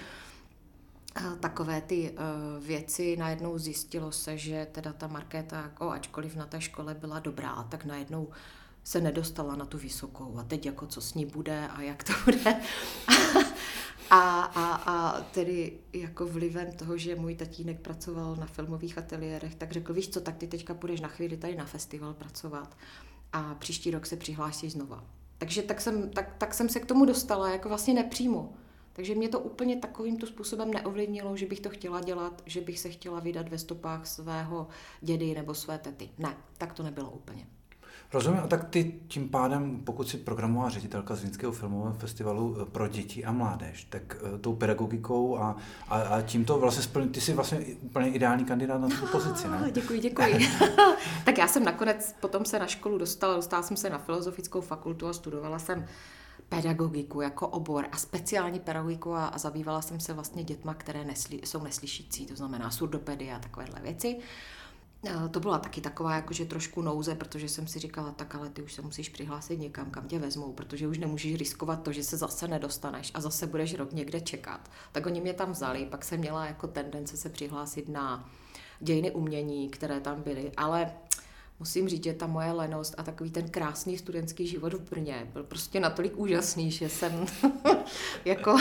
takové 1.39 1.81
ty 1.81 2.11
uh, 2.11 2.65
věci. 2.65 3.17
Najednou 3.17 3.57
zjistilo 3.57 4.11
se, 4.11 4.37
že 4.37 4.67
teda 4.71 4.93
ta 4.93 5.07
Markéta, 5.07 5.61
jako 5.61 5.89
ačkoliv 5.89 6.35
na 6.35 6.45
té 6.45 6.61
škole 6.61 6.93
byla 6.93 7.19
dobrá, 7.19 7.63
tak 7.63 7.85
najednou 7.85 8.29
se 8.83 9.01
nedostala 9.01 9.55
na 9.55 9.65
tu 9.65 9.77
vysokou. 9.77 10.37
A 10.37 10.43
teď 10.43 10.65
jako 10.65 10.87
co 10.87 11.01
s 11.01 11.13
ní 11.13 11.25
bude 11.25 11.67
a 11.67 11.81
jak 11.81 12.03
to 12.03 12.13
bude. 12.25 12.55
a, 14.09 14.41
a, 14.41 14.73
a 14.75 15.21
tedy 15.21 15.77
jako 15.93 16.27
vlivem 16.27 16.71
toho, 16.71 16.97
že 16.97 17.15
můj 17.15 17.35
tatínek 17.35 17.79
pracoval 17.79 18.35
na 18.35 18.45
filmových 18.45 18.97
ateliérech, 18.97 19.55
tak 19.55 19.71
řekl, 19.71 19.93
víš 19.93 20.09
co, 20.09 20.21
tak 20.21 20.37
ty 20.37 20.47
teďka 20.47 20.73
půjdeš 20.73 21.01
na 21.01 21.07
chvíli 21.07 21.37
tady 21.37 21.55
na 21.55 21.65
festival 21.65 22.13
pracovat 22.13 22.77
a 23.33 23.55
příští 23.55 23.91
rok 23.91 24.05
se 24.05 24.15
přihlásíš 24.15 24.71
znova. 24.71 25.03
Takže 25.37 25.61
tak 25.61 25.81
jsem, 25.81 26.09
tak, 26.09 26.35
tak 26.37 26.53
jsem 26.53 26.69
se 26.69 26.79
k 26.79 26.85
tomu 26.85 27.05
dostala, 27.05 27.49
jako 27.49 27.69
vlastně 27.69 27.93
nepřímo. 27.93 28.53
Takže 28.95 29.15
mě 29.15 29.29
to 29.29 29.39
úplně 29.39 29.75
takovýmto 29.75 30.27
způsobem 30.27 30.71
neovlivnilo, 30.71 31.37
že 31.37 31.45
bych 31.45 31.59
to 31.59 31.69
chtěla 31.69 32.01
dělat, 32.01 32.41
že 32.45 32.61
bych 32.61 32.79
se 32.79 32.89
chtěla 32.89 33.19
vydat 33.19 33.49
ve 33.49 33.57
stopách 33.57 34.07
svého 34.07 34.67
dědy 35.01 35.33
nebo 35.33 35.53
své 35.53 35.77
tety. 35.77 36.09
Ne, 36.17 36.37
tak 36.57 36.73
to 36.73 36.83
nebylo 36.83 37.11
úplně. 37.11 37.47
Rozumím, 38.13 38.39
a 38.43 38.47
tak 38.47 38.69
ty 38.69 38.95
tím 39.07 39.29
pádem, 39.29 39.81
pokud 39.83 40.09
si 40.09 40.17
programová 40.17 40.69
ředitelka 40.69 41.15
Zlínského 41.15 41.51
filmového 41.51 41.93
festivalu 41.93 42.57
eh, 42.61 42.65
pro 42.65 42.87
děti 42.87 43.25
a 43.25 43.31
mládež, 43.31 43.83
tak 43.83 44.17
uh, 44.21 44.39
tou 44.39 44.55
pedagogikou 44.55 45.37
a, 45.37 45.55
a, 45.87 46.01
a 46.01 46.21
tímto 46.21 46.57
vlastně 46.57 46.83
splň, 46.83 47.09
ty 47.09 47.21
jsi 47.21 47.33
vlastně 47.33 47.59
úplně 47.81 48.09
ideální 48.09 48.45
kandidát 48.45 48.77
na 48.77 48.87
tu 48.87 49.07
pozici, 49.11 49.47
ne? 49.47 49.69
Děkuji, 49.71 49.99
děkuji. 49.99 50.47
tak 51.25 51.37
já 51.37 51.47
jsem 51.47 51.63
nakonec 51.63 52.15
potom 52.19 52.45
se 52.45 52.59
na 52.59 52.67
školu 52.67 52.97
dostala, 52.97 53.35
dostala 53.35 53.63
jsem 53.63 53.77
se 53.77 53.89
na 53.89 53.97
filozofickou 53.97 54.61
fakultu 54.61 55.07
a 55.07 55.13
studovala 55.13 55.59
jsem 55.59 55.85
pedagogiku 56.55 57.21
jako 57.21 57.47
obor 57.47 57.87
a 57.91 57.97
speciální 57.97 58.59
pedagogiku 58.59 59.13
a, 59.13 59.25
a 59.25 59.37
zabývala 59.37 59.81
jsem 59.81 59.99
se 59.99 60.13
vlastně 60.13 60.43
dětma, 60.43 60.73
které 60.73 61.05
nesli, 61.05 61.41
jsou 61.43 61.63
neslyšící, 61.63 62.25
to 62.25 62.35
znamená 62.35 62.71
surdopedy 62.71 63.31
a 63.31 63.39
takovéhle 63.39 63.79
věci. 63.81 64.19
To 65.31 65.39
byla 65.39 65.59
taky 65.59 65.81
taková 65.81 66.15
jakože 66.15 66.45
trošku 66.45 66.81
nouze, 66.81 67.15
protože 67.15 67.49
jsem 67.49 67.67
si 67.67 67.79
říkala, 67.79 68.11
tak 68.11 68.35
ale 68.35 68.49
ty 68.49 68.61
už 68.61 68.73
se 68.73 68.81
musíš 68.81 69.09
přihlásit 69.09 69.59
někam, 69.59 69.91
kam 69.91 70.07
tě 70.07 70.19
vezmou, 70.19 70.53
protože 70.53 70.87
už 70.87 70.97
nemůžeš 70.97 71.35
riskovat 71.35 71.83
to, 71.83 71.91
že 71.91 72.03
se 72.03 72.17
zase 72.17 72.47
nedostaneš 72.47 73.11
a 73.13 73.21
zase 73.21 73.47
budeš 73.47 73.73
rok 73.73 73.93
někde 73.93 74.21
čekat. 74.21 74.69
Tak 74.91 75.05
oni 75.05 75.21
mě 75.21 75.33
tam 75.33 75.51
vzali, 75.51 75.85
pak 75.85 76.05
jsem 76.05 76.19
měla 76.19 76.45
jako 76.45 76.67
tendence 76.67 77.17
se 77.17 77.29
přihlásit 77.29 77.89
na 77.89 78.29
dějiny 78.79 79.11
umění, 79.11 79.69
které 79.69 79.99
tam 79.99 80.21
byly, 80.21 80.51
ale 80.57 80.91
musím 81.59 81.89
říct, 81.89 82.03
že 82.03 82.13
ta 82.13 82.27
moje 82.27 82.51
lenost 82.51 82.95
a 82.97 83.03
takový 83.03 83.31
ten 83.31 83.49
krásný 83.49 83.97
studentský 83.97 84.47
život 84.47 84.73
v 84.73 84.89
Brně 84.89 85.29
byl 85.33 85.43
prostě 85.43 85.79
natolik 85.79 86.17
úžasný, 86.17 86.71
že 86.71 86.89
jsem 86.89 87.25
jako 88.25 88.57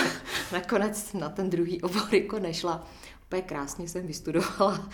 nakonec 0.52 1.12
na 1.12 1.28
ten 1.28 1.50
druhý 1.50 1.82
obor 1.82 2.14
jako 2.14 2.38
nešla. 2.38 2.86
Úplně 3.26 3.42
krásně 3.42 3.88
jsem 3.88 4.06
vystudovala 4.06 4.78
uh, 4.78 4.86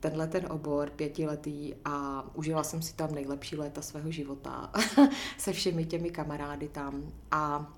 tenhle 0.00 0.26
ten 0.26 0.46
obor 0.50 0.90
pětiletý 0.90 1.74
a 1.84 2.24
užila 2.34 2.64
jsem 2.64 2.82
si 2.82 2.94
tam 2.94 3.14
nejlepší 3.14 3.56
léta 3.56 3.82
svého 3.82 4.10
života 4.10 4.70
se 5.38 5.52
všemi 5.52 5.84
těmi 5.84 6.10
kamarády 6.10 6.68
tam 6.68 7.12
a 7.30 7.72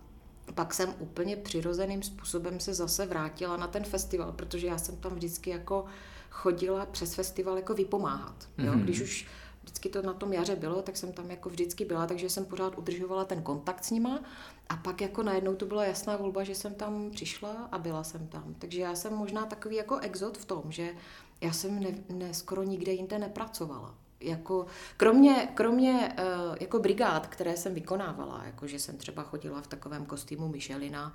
pak 0.55 0.75
jsem 0.75 0.95
úplně 0.99 1.37
přirozeným 1.37 2.03
způsobem 2.03 2.61
se 2.61 2.75
zase 2.75 3.07
vrátila 3.07 3.57
na 3.57 3.67
ten 3.67 3.85
festival, 3.85 4.33
protože 4.33 4.67
já 4.67 4.79
jsem 4.79 4.97
tam 4.97 5.15
vždycky 5.15 5.51
jako 5.51 5.85
chodila 6.33 6.87
přes 6.87 7.15
festival 7.15 7.57
jako 7.57 7.75
vypomáhat. 7.75 8.49
Jo? 8.59 8.73
Mm-hmm. 8.73 8.83
Když 8.83 9.01
už 9.01 9.29
vždycky 9.63 9.89
to 9.89 10.03
na 10.03 10.13
tom 10.13 10.33
jaře 10.33 10.57
bylo, 10.57 10.83
tak 10.83 10.97
jsem 10.97 11.13
tam 11.13 11.31
jako 11.31 11.49
vždycky 11.49 11.85
byla, 11.85 12.07
takže 12.07 12.31
jsem 12.31 12.45
pořád 12.45 12.79
udržovala 12.79 13.25
ten 13.25 13.43
kontakt 13.43 13.85
s 13.85 13.91
nima 13.91 14.21
a 14.69 14.77
pak 14.77 15.01
jako 15.01 15.23
najednou 15.23 15.55
to 15.55 15.67
byla 15.67 15.85
jasná 15.85 16.17
volba, 16.17 16.45
že 16.45 16.55
jsem 16.55 16.75
tam 16.75 17.11
přišla 17.11 17.69
a 17.73 17.79
byla 17.79 18.05
jsem 18.05 18.27
tam. 18.27 18.55
Takže 18.59 18.81
já 18.81 18.95
jsem 18.95 19.15
možná 19.15 19.47
takový 19.47 19.77
jako 19.77 19.99
exot 19.99 20.39
v 20.39 20.45
tom, 20.45 20.63
že 20.69 20.95
já 21.41 21.53
jsem 21.53 21.81
ne, 21.81 21.95
ne 22.09 22.35
skoro 22.35 22.63
nikde 22.63 22.93
jinde 22.93 23.19
nepracovala. 23.19 23.95
Jako 24.23 24.67
kromě, 24.97 25.49
kromě 25.55 25.93
uh, 26.19 26.57
jako 26.61 26.79
brigád, 26.79 27.27
které 27.27 27.57
jsem 27.57 27.75
vykonávala, 27.75 28.43
jako 28.47 28.67
že 28.67 28.79
jsem 28.79 28.97
třeba 28.97 29.23
chodila 29.23 29.61
v 29.61 29.67
takovém 29.67 30.07
kostýmu 30.07 30.49
Michelina 30.49 31.15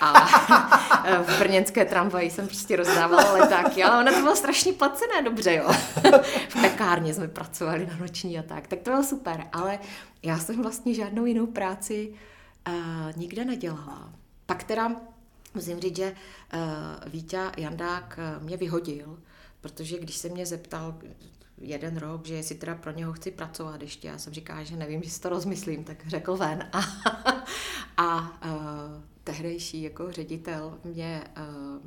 a 0.00 0.26
v 1.22 1.38
brněnské 1.38 1.84
tramvaji 1.84 2.30
jsem 2.30 2.46
prostě 2.46 2.76
rozdávala 2.76 3.32
letáky, 3.32 3.84
ale 3.84 4.00
ono 4.00 4.12
to 4.12 4.20
bylo 4.20 4.36
strašně 4.36 4.72
placené 4.72 5.22
dobře, 5.22 5.54
jo. 5.54 5.72
v 6.48 6.60
pekárně 6.60 7.14
jsme 7.14 7.28
pracovali 7.28 7.86
na 7.86 7.96
noční 7.96 8.38
a 8.38 8.42
tak, 8.42 8.66
tak 8.66 8.78
to 8.78 8.90
bylo 8.90 9.04
super, 9.04 9.46
ale 9.52 9.78
já 10.22 10.38
jsem 10.38 10.62
vlastně 10.62 10.94
žádnou 10.94 11.24
jinou 11.24 11.46
práci 11.46 12.14
uh, 12.68 12.74
nikde 13.16 13.44
nedělala. 13.44 14.12
Pak 14.46 14.64
teda 14.64 14.96
musím 15.54 15.80
říct, 15.80 15.96
že 15.96 16.12
uh, 16.12 17.12
Vítě 17.12 17.40
Jandák 17.56 18.18
mě 18.40 18.56
vyhodil, 18.56 19.18
protože 19.60 19.98
když 19.98 20.16
se 20.16 20.28
mě 20.28 20.46
zeptal, 20.46 20.98
jeden 21.58 21.96
rok, 21.96 22.26
že 22.26 22.34
jestli 22.34 22.54
teda 22.54 22.74
pro 22.74 22.92
něho 22.92 23.12
chci 23.12 23.30
pracovat 23.30 23.82
ještě. 23.82 24.08
Já 24.08 24.18
jsem 24.18 24.32
říkala, 24.32 24.62
že 24.62 24.76
nevím, 24.76 25.02
že 25.02 25.10
si 25.10 25.20
to 25.20 25.28
rozmyslím, 25.28 25.84
tak 25.84 26.06
řekl 26.06 26.36
ven. 26.36 26.68
A, 26.72 26.80
a 27.96 28.20
uh, 28.20 29.02
tehdejší 29.24 29.82
jako 29.82 30.12
ředitel 30.12 30.78
mě 30.84 31.24
uh, 31.36 31.86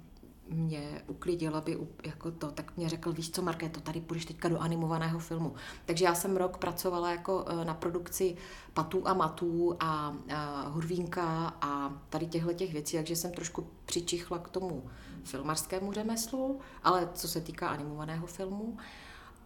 mě 0.50 1.01
uklidil, 1.07 1.55
aby 1.55 1.77
jako 2.03 2.31
to, 2.31 2.51
tak 2.51 2.77
mě 2.77 2.89
řekl, 2.89 3.13
víš 3.13 3.31
co, 3.31 3.41
Markéto, 3.41 3.81
tady 3.81 4.01
půjdeš 4.01 4.25
teďka 4.25 4.50
do 4.50 4.60
animovaného 4.60 5.19
filmu. 5.19 5.55
Takže 5.86 6.05
já 6.05 6.15
jsem 6.15 6.38
rok 6.38 6.57
pracovala 6.57 7.12
jako 7.12 7.45
na 7.63 7.74
produkci 7.74 8.36
patů 8.74 9.07
a 9.07 9.13
matů 9.13 9.75
a, 9.79 10.15
a 10.36 10.67
hurvínka 10.67 11.53
a 11.62 12.01
tady 12.10 12.27
těchto 12.27 12.53
těch 12.53 12.74
věcí, 12.74 12.98
takže 12.98 13.15
jsem 13.15 13.31
trošku 13.31 13.67
přičichla 13.86 14.39
k 14.39 14.50
tomu 14.50 14.89
filmarskému 15.24 15.91
řemeslu, 15.91 16.60
ale 16.84 17.10
co 17.13 17.27
se 17.27 17.41
týká 17.41 17.67
animovaného 17.67 18.27
filmu. 18.27 18.77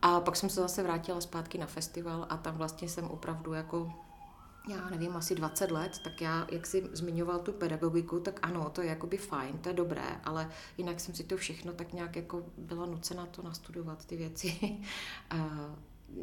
A 0.02 0.20
pak 0.20 0.36
jsem 0.36 0.50
se 0.50 0.62
zase 0.62 0.84
vrátila 0.84 1.22
zpátky 1.22 1.58
na 1.58 1.66
festival 1.66 2.26
a 2.30 2.38
tam 2.38 2.58
vlastně 2.58 2.90
jsem 2.90 3.06
opravdu 3.06 3.54
jako 3.54 3.94
já 4.70 4.90
nevím, 4.90 5.16
asi 5.16 5.36
20 5.36 5.72
let, 5.72 6.00
tak 6.04 6.22
já, 6.22 6.48
jak 6.52 6.68
jsi 6.68 6.84
zmiňoval 6.94 7.40
tu 7.40 7.52
pedagogiku, 7.52 8.20
tak 8.20 8.40
ano, 8.42 8.70
to 8.70 8.82
je 8.82 8.88
jakoby 8.88 9.18
fajn, 9.18 9.58
to 9.58 9.70
je 9.70 9.76
dobré, 9.76 10.04
ale 10.24 10.50
jinak 10.78 11.00
jsem 11.00 11.16
si 11.16 11.24
to 11.24 11.38
všechno 11.38 11.74
tak 11.74 11.94
nějak 11.94 12.16
jako 12.16 12.44
byla 12.58 12.86
nucena 12.86 13.26
to 13.26 13.42
nastudovat, 13.42 14.06
ty 14.06 14.16
věci. 14.16 14.56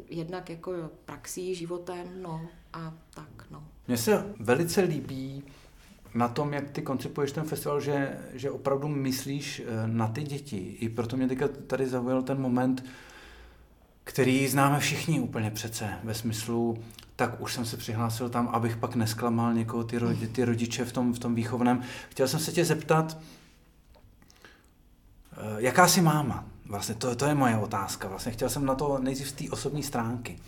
Jednak 0.09 0.49
jako 0.49 0.73
praxí, 1.05 1.55
životem, 1.55 2.07
no 2.21 2.41
a 2.73 2.93
tak, 3.13 3.45
no. 3.51 3.63
Mně 3.87 3.97
se 3.97 4.33
velice 4.39 4.81
líbí 4.81 5.43
na 6.13 6.27
tom, 6.27 6.53
jak 6.53 6.69
ty 6.69 6.81
koncipuješ 6.81 7.31
ten 7.31 7.43
festival, 7.43 7.81
že, 7.81 8.19
že 8.33 8.51
opravdu 8.51 8.87
myslíš 8.87 9.59
eh, 9.59 9.87
na 9.87 10.07
ty 10.07 10.23
děti. 10.23 10.57
I 10.79 10.89
proto 10.89 11.17
mě 11.17 11.27
teďka 11.27 11.47
tady 11.47 11.87
zaujal 11.87 12.23
ten 12.23 12.41
moment, 12.41 12.83
který 14.07 14.47
známe 14.47 14.79
všichni 14.79 15.19
úplně 15.19 15.51
přece, 15.51 15.89
ve 16.03 16.13
smyslu, 16.13 16.77
tak 17.15 17.41
už 17.41 17.53
jsem 17.53 17.65
se 17.65 17.77
přihlásil 17.77 18.29
tam, 18.29 18.47
abych 18.47 18.77
pak 18.77 18.95
nesklamal 18.95 19.53
někoho, 19.53 19.83
ty, 19.83 19.97
rodi, 19.97 20.27
ty 20.27 20.45
rodiče 20.45 20.85
v 20.85 20.91
tom, 20.91 21.13
v 21.13 21.19
tom 21.19 21.35
výchovném. 21.35 21.81
Chtěl 22.09 22.27
jsem 22.27 22.39
se 22.39 22.51
tě 22.51 22.65
zeptat, 22.65 23.17
eh, 25.31 25.55
jaká 25.57 25.87
jsi 25.87 26.01
máma? 26.01 26.45
Vlastně 26.65 26.95
to, 26.95 27.15
to 27.15 27.25
je 27.25 27.35
moje 27.35 27.57
otázka. 27.57 28.07
Vlastně 28.07 28.31
chtěl 28.31 28.49
jsem 28.49 28.65
na 28.65 28.75
to 28.75 28.97
nejdřív 28.99 29.29
z 29.29 29.33
té 29.33 29.43
osobní 29.51 29.83
stránky. 29.83 30.39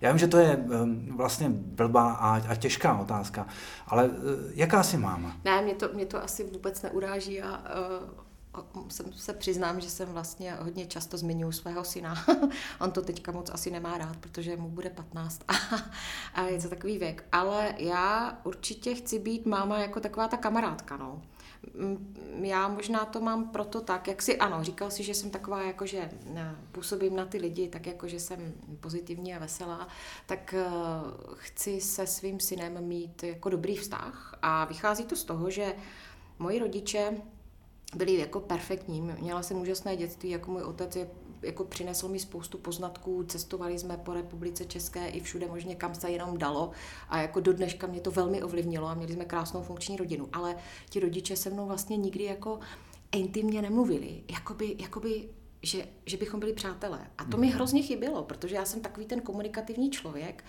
Já 0.00 0.10
vím, 0.10 0.18
že 0.18 0.26
to 0.26 0.38
je 0.38 0.52
ehm, 0.52 1.08
vlastně 1.16 1.48
blbá 1.50 2.12
a, 2.12 2.42
a 2.48 2.54
těžká 2.54 2.98
otázka, 2.98 3.46
ale 3.86 4.10
eh, 4.12 4.52
jaká 4.54 4.82
jsi 4.82 4.96
máma? 4.96 5.36
Ne, 5.44 5.62
mě 5.62 5.74
to, 5.74 5.88
mě 5.94 6.06
to 6.06 6.24
asi 6.24 6.44
vůbec 6.44 6.82
neuráží 6.82 7.42
a 7.42 7.58
uh 7.58 8.24
jsem 8.88 9.12
se 9.12 9.32
přiznám, 9.32 9.80
že 9.80 9.90
jsem 9.90 10.08
vlastně 10.08 10.52
hodně 10.52 10.86
často 10.86 11.16
zmiňuji 11.16 11.52
svého 11.52 11.84
syna. 11.84 12.24
On 12.80 12.90
to 12.90 13.02
teďka 13.02 13.32
moc 13.32 13.50
asi 13.50 13.70
nemá 13.70 13.98
rád, 13.98 14.16
protože 14.16 14.56
mu 14.56 14.68
bude 14.68 14.90
15 14.90 15.44
a, 16.34 16.42
je 16.42 16.62
to 16.62 16.68
takový 16.68 16.98
věk. 16.98 17.24
Ale 17.32 17.74
já 17.78 18.38
určitě 18.44 18.94
chci 18.94 19.18
být 19.18 19.46
máma 19.46 19.78
jako 19.78 20.00
taková 20.00 20.28
ta 20.28 20.36
kamarádka, 20.36 20.96
no. 20.96 21.22
Já 22.42 22.68
možná 22.68 23.04
to 23.04 23.20
mám 23.20 23.48
proto 23.48 23.80
tak, 23.80 24.08
jak 24.08 24.22
si, 24.22 24.38
ano, 24.38 24.64
říkal 24.64 24.90
si, 24.90 25.02
že 25.02 25.14
jsem 25.14 25.30
taková, 25.30 25.62
jako 25.62 25.86
že 25.86 26.10
působím 26.72 27.16
na 27.16 27.26
ty 27.26 27.38
lidi, 27.38 27.68
tak 27.68 27.86
jako, 27.86 28.08
že 28.08 28.20
jsem 28.20 28.52
pozitivní 28.80 29.34
a 29.34 29.38
veselá, 29.38 29.88
tak 30.26 30.54
eh, 30.54 30.66
chci 31.34 31.80
se 31.80 32.06
svým 32.06 32.40
synem 32.40 32.84
mít 32.84 33.22
jako 33.22 33.48
dobrý 33.48 33.76
vztah 33.76 34.38
a 34.42 34.64
vychází 34.64 35.04
to 35.04 35.16
z 35.16 35.24
toho, 35.24 35.50
že 35.50 35.74
moji 36.38 36.58
rodiče 36.58 37.12
byli 37.96 38.18
jako 38.18 38.40
perfektní. 38.40 39.00
Měla 39.00 39.42
jsem 39.42 39.60
úžasné 39.60 39.96
dětství, 39.96 40.30
jako 40.30 40.50
můj 40.50 40.62
otec 40.62 40.96
je 40.96 41.08
jako 41.44 41.64
přinesl 41.64 42.08
mi 42.08 42.18
spoustu 42.18 42.58
poznatků, 42.58 43.24
cestovali 43.24 43.78
jsme 43.78 43.96
po 43.96 44.12
republice 44.14 44.64
České 44.64 45.08
i 45.08 45.20
všude 45.20 45.48
možně, 45.48 45.74
kam 45.74 45.94
se 45.94 46.10
jenom 46.10 46.38
dalo 46.38 46.70
a 47.08 47.20
jako 47.20 47.40
do 47.40 47.52
dneška 47.52 47.86
mě 47.86 48.00
to 48.00 48.10
velmi 48.10 48.42
ovlivnilo 48.42 48.86
a 48.86 48.94
měli 48.94 49.12
jsme 49.12 49.24
krásnou 49.24 49.62
funkční 49.62 49.96
rodinu, 49.96 50.28
ale 50.32 50.56
ti 50.90 51.00
rodiče 51.00 51.36
se 51.36 51.50
mnou 51.50 51.66
vlastně 51.66 51.96
nikdy 51.96 52.24
jako 52.24 52.58
intimně 53.12 53.62
nemluvili, 53.62 54.22
jakoby, 54.30 54.76
jakoby 54.78 55.28
že, 55.62 55.86
že 56.06 56.16
bychom 56.16 56.40
byli 56.40 56.52
přátelé. 56.52 57.06
A 57.18 57.24
to 57.24 57.36
mi 57.36 57.46
mhm. 57.46 57.54
hrozně 57.54 57.82
chybělo, 57.82 58.22
protože 58.22 58.54
já 58.54 58.64
jsem 58.64 58.80
takový 58.80 59.06
ten 59.06 59.20
komunikativní 59.20 59.90
člověk 59.90 60.44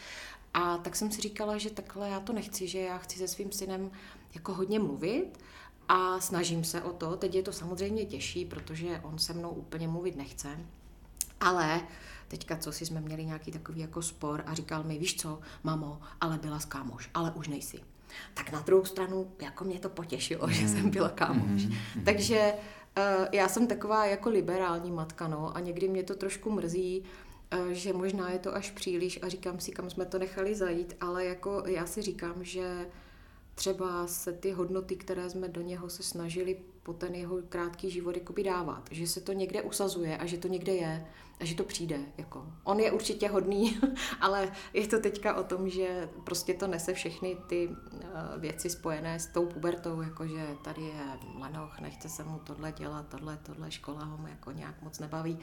a 0.53 0.77
tak 0.77 0.95
jsem 0.95 1.11
si 1.11 1.21
říkala, 1.21 1.57
že 1.57 1.69
takhle 1.69 2.09
já 2.09 2.19
to 2.19 2.33
nechci, 2.33 2.67
že 2.67 2.79
já 2.79 2.97
chci 2.97 3.19
se 3.19 3.27
svým 3.27 3.51
synem 3.51 3.91
jako 4.33 4.53
hodně 4.53 4.79
mluvit 4.79 5.37
a 5.87 6.19
snažím 6.19 6.63
se 6.63 6.81
o 6.81 6.93
to. 6.93 7.15
Teď 7.17 7.35
je 7.35 7.43
to 7.43 7.53
samozřejmě 7.53 8.05
těžší, 8.05 8.45
protože 8.45 8.99
on 9.03 9.19
se 9.19 9.33
mnou 9.33 9.49
úplně 9.49 9.87
mluvit 9.87 10.15
nechce. 10.15 10.59
Ale 11.39 11.81
teďka, 12.27 12.57
co 12.57 12.71
si 12.71 12.85
jsme 12.85 13.01
měli 13.01 13.25
nějaký 13.25 13.51
takový 13.51 13.81
jako 13.81 14.01
spor 14.01 14.43
a 14.45 14.53
říkal 14.53 14.83
mi, 14.83 14.97
víš 14.97 15.15
co, 15.15 15.39
mamo, 15.63 16.01
ale 16.21 16.37
byla 16.37 16.59
s 16.59 16.65
kámoš, 16.65 17.09
ale 17.13 17.31
už 17.31 17.47
nejsi. 17.47 17.79
Tak 18.33 18.51
na 18.51 18.61
druhou 18.61 18.85
stranu, 18.85 19.31
jako 19.41 19.63
mě 19.63 19.79
to 19.79 19.89
potěšilo, 19.89 20.47
mm. 20.47 20.53
že 20.53 20.67
jsem 20.67 20.89
byla 20.89 21.09
kámoš. 21.09 21.65
Mm. 21.65 22.03
Takže 22.05 22.53
uh, 22.97 23.27
já 23.31 23.47
jsem 23.47 23.67
taková 23.67 24.05
jako 24.05 24.29
liberální 24.29 24.91
matka, 24.91 25.27
no, 25.27 25.57
a 25.57 25.59
někdy 25.59 25.87
mě 25.87 26.03
to 26.03 26.15
trošku 26.15 26.51
mrzí, 26.51 27.03
uh, 27.53 27.67
že 27.67 27.93
možná 27.93 28.29
je 28.29 28.39
to 28.39 28.55
až 28.55 28.71
příliš 28.71 29.19
a 29.21 29.29
říkám 29.29 29.59
si, 29.59 29.71
kam 29.71 29.89
jsme 29.89 30.05
to 30.05 30.19
nechali 30.19 30.55
zajít, 30.55 30.95
ale 31.01 31.25
jako 31.25 31.63
já 31.65 31.85
si 31.85 32.01
říkám, 32.01 32.43
že 32.43 32.85
třeba 33.55 34.07
se 34.07 34.33
ty 34.33 34.51
hodnoty, 34.51 34.95
které 34.95 35.29
jsme 35.29 35.47
do 35.47 35.61
něho 35.61 35.89
se 35.89 36.03
snažili 36.03 36.57
po 36.83 36.93
ten 36.93 37.15
jeho 37.15 37.37
krátký 37.49 37.91
život 37.91 38.15
jakoby 38.15 38.43
dávat, 38.43 38.87
že 38.91 39.07
se 39.07 39.21
to 39.21 39.33
někde 39.33 39.61
usazuje 39.61 40.17
a 40.17 40.25
že 40.25 40.37
to 40.37 40.47
někde 40.47 40.73
je 40.73 41.07
a 41.39 41.45
že 41.45 41.55
to 41.55 41.63
přijde. 41.63 41.99
Jako. 42.17 42.45
On 42.63 42.79
je 42.79 42.91
určitě 42.91 43.27
hodný, 43.27 43.79
ale 44.21 44.51
je 44.73 44.87
to 44.87 44.99
teďka 44.99 45.35
o 45.35 45.43
tom, 45.43 45.69
že 45.69 46.09
prostě 46.23 46.53
to 46.53 46.67
nese 46.67 46.93
všechny 46.93 47.37
ty 47.47 47.67
uh, 47.67 48.07
věci 48.37 48.69
spojené 48.69 49.19
s 49.19 49.27
tou 49.27 49.45
pubertou, 49.45 50.01
jakože 50.01 50.47
tady 50.63 50.81
je 50.81 51.03
lenoch, 51.39 51.79
nechce 51.79 52.09
se 52.09 52.23
mu 52.23 52.39
tohle 52.39 52.71
dělat, 52.71 53.07
tohle, 53.07 53.39
tohle 53.43 53.71
škola 53.71 54.03
ho 54.03 54.27
jako 54.27 54.51
nějak 54.51 54.81
moc 54.81 54.99
nebaví. 54.99 55.39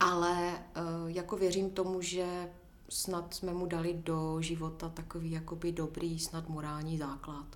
Ale 0.00 0.52
uh, 0.52 1.10
jako 1.10 1.36
věřím 1.36 1.70
tomu, 1.70 2.00
že 2.00 2.48
snad 2.94 3.34
jsme 3.34 3.52
mu 3.52 3.66
dali 3.66 3.94
do 4.04 4.36
života 4.40 4.88
takový 4.88 5.30
jakoby 5.30 5.72
dobrý, 5.72 6.18
snad 6.18 6.48
morální 6.48 6.98
základ. 6.98 7.46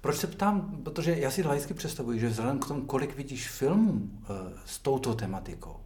Proč 0.00 0.16
se 0.16 0.26
ptám? 0.26 0.80
Protože 0.84 1.16
já 1.18 1.30
si 1.30 1.42
laicky 1.42 1.74
představuji, 1.74 2.20
že 2.20 2.28
vzhledem 2.28 2.58
k 2.58 2.68
tomu, 2.68 2.82
kolik 2.82 3.16
vidíš 3.16 3.48
filmů 3.48 4.10
eh, 4.22 4.26
s 4.64 4.78
touto 4.78 5.14
tematikou, 5.14 5.76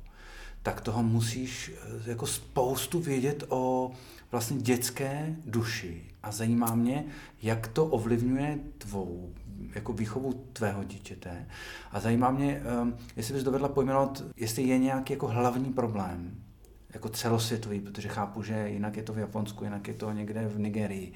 tak 0.62 0.80
toho 0.80 1.02
musíš 1.02 1.72
eh, 1.74 2.10
jako 2.10 2.26
spoustu 2.26 3.00
vědět 3.00 3.44
o 3.48 3.90
vlastně 4.30 4.56
dětské 4.56 5.36
duši. 5.46 6.04
A 6.22 6.32
zajímá 6.32 6.74
mě, 6.74 7.04
jak 7.42 7.68
to 7.68 7.86
ovlivňuje 7.86 8.58
tvou 8.78 9.32
jako 9.74 9.92
výchovu 9.92 10.44
tvého 10.52 10.84
dítěte. 10.84 11.46
A 11.92 12.00
zajímá 12.00 12.30
mě, 12.30 12.62
eh, 12.64 12.96
jestli 13.16 13.34
bys 13.34 13.42
dovedla 13.42 13.68
pojmenovat, 13.68 14.22
jestli 14.36 14.62
je 14.62 14.78
nějaký 14.78 15.12
jako 15.12 15.26
hlavní 15.26 15.72
problém 15.72 16.42
jako 16.94 17.08
celosvětový, 17.08 17.80
protože 17.80 18.08
chápu, 18.08 18.42
že 18.42 18.68
jinak 18.68 18.96
je 18.96 19.02
to 19.02 19.12
v 19.12 19.18
Japonsku, 19.18 19.64
jinak 19.64 19.88
je 19.88 19.94
to 19.94 20.12
někde 20.12 20.48
v 20.48 20.58
Nigerii. 20.58 21.12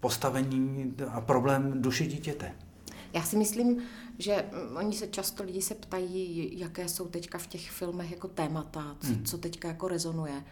Postavení 0.00 0.94
a 1.08 1.20
problém 1.20 1.82
duše 1.82 2.06
dítěte. 2.06 2.54
Já 3.12 3.22
si 3.22 3.36
myslím, 3.36 3.82
že 4.18 4.44
oni 4.78 4.92
se 4.92 5.06
často 5.06 5.42
lidi 5.42 5.62
se 5.62 5.74
ptají, 5.74 6.58
jaké 6.58 6.88
jsou 6.88 7.08
teďka 7.08 7.38
v 7.38 7.46
těch 7.46 7.70
filmech 7.70 8.10
jako 8.10 8.28
témata, 8.28 8.96
co, 9.00 9.06
hmm. 9.06 9.24
co 9.24 9.38
teďka 9.38 9.68
jako 9.68 9.88
rezonuje. 9.88 10.44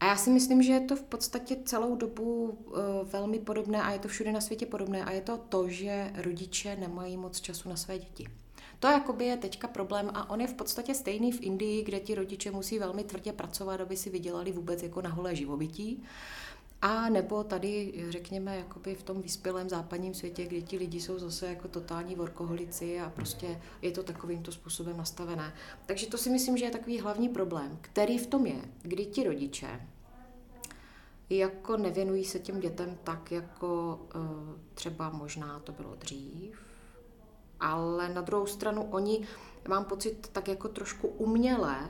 A 0.00 0.06
já 0.06 0.16
si 0.16 0.30
myslím, 0.30 0.62
že 0.62 0.72
je 0.72 0.80
to 0.80 0.96
v 0.96 1.02
podstatě 1.02 1.56
celou 1.64 1.96
dobu 1.96 2.44
uh, 2.44 2.76
velmi 3.12 3.38
podobné 3.38 3.82
a 3.82 3.90
je 3.90 3.98
to 3.98 4.08
všude 4.08 4.32
na 4.32 4.40
světě 4.40 4.66
podobné 4.66 5.04
a 5.04 5.10
je 5.10 5.20
to 5.20 5.36
to, 5.36 5.68
že 5.68 6.12
rodiče 6.14 6.76
nemají 6.76 7.16
moc 7.16 7.40
času 7.40 7.68
na 7.68 7.76
své 7.76 7.98
děti. 7.98 8.26
To 8.80 8.88
jakoby 8.88 9.24
je 9.24 9.36
teďka 9.36 9.68
problém 9.68 10.10
a 10.14 10.30
on 10.30 10.40
je 10.40 10.46
v 10.46 10.54
podstatě 10.54 10.94
stejný 10.94 11.32
v 11.32 11.42
Indii, 11.42 11.84
kde 11.84 12.00
ti 12.00 12.14
rodiče 12.14 12.50
musí 12.50 12.78
velmi 12.78 13.04
tvrdě 13.04 13.32
pracovat, 13.32 13.80
aby 13.80 13.96
si 13.96 14.10
vydělali 14.10 14.52
vůbec 14.52 14.82
jako 14.82 15.02
na 15.02 15.10
holé 15.10 15.36
živobytí. 15.36 16.02
A 16.82 17.08
nebo 17.08 17.44
tady, 17.44 18.04
řekněme, 18.08 18.56
jakoby 18.56 18.94
v 18.94 19.02
tom 19.02 19.22
vyspělém 19.22 19.68
západním 19.68 20.14
světě, 20.14 20.44
kde 20.44 20.60
ti 20.60 20.76
lidi 20.76 21.00
jsou 21.00 21.18
zase 21.18 21.46
jako 21.46 21.68
totální 21.68 22.14
workoholici 22.14 23.00
a 23.00 23.10
prostě 23.10 23.60
je 23.82 23.90
to 23.90 24.02
takovýmto 24.02 24.52
způsobem 24.52 24.96
nastavené. 24.96 25.54
Takže 25.86 26.06
to 26.06 26.18
si 26.18 26.30
myslím, 26.30 26.56
že 26.56 26.64
je 26.64 26.70
takový 26.70 27.00
hlavní 27.00 27.28
problém, 27.28 27.78
který 27.80 28.18
v 28.18 28.26
tom 28.26 28.46
je, 28.46 28.60
kdy 28.82 29.06
ti 29.06 29.24
rodiče 29.24 29.80
jako 31.30 31.76
nevěnují 31.76 32.24
se 32.24 32.38
těm 32.38 32.60
dětem 32.60 32.98
tak, 33.04 33.32
jako 33.32 34.00
eh, 34.14 34.18
třeba 34.74 35.10
možná 35.10 35.60
to 35.60 35.72
bylo 35.72 35.94
dřív, 35.94 36.65
ale 37.60 38.08
na 38.08 38.20
druhou 38.20 38.46
stranu 38.46 38.88
oni, 38.90 39.26
mám 39.68 39.84
pocit, 39.84 40.28
tak 40.32 40.48
jako 40.48 40.68
trošku 40.68 41.08
uměle 41.08 41.88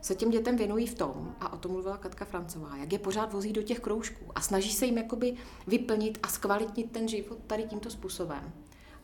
se 0.00 0.14
těm 0.14 0.30
dětem 0.30 0.56
věnují 0.56 0.86
v 0.86 0.94
tom, 0.94 1.34
a 1.40 1.52
o 1.52 1.56
tom 1.56 1.72
mluvila 1.72 1.96
Katka 1.96 2.24
Francová, 2.24 2.76
jak 2.76 2.92
je 2.92 2.98
pořád 2.98 3.32
vozí 3.32 3.52
do 3.52 3.62
těch 3.62 3.80
kroužků 3.80 4.24
a 4.34 4.40
snaží 4.40 4.72
se 4.72 4.86
jim 4.86 4.98
jakoby 4.98 5.36
vyplnit 5.66 6.18
a 6.22 6.28
zkvalitnit 6.28 6.92
ten 6.92 7.08
život 7.08 7.38
tady 7.46 7.62
tímto 7.62 7.90
způsobem. 7.90 8.52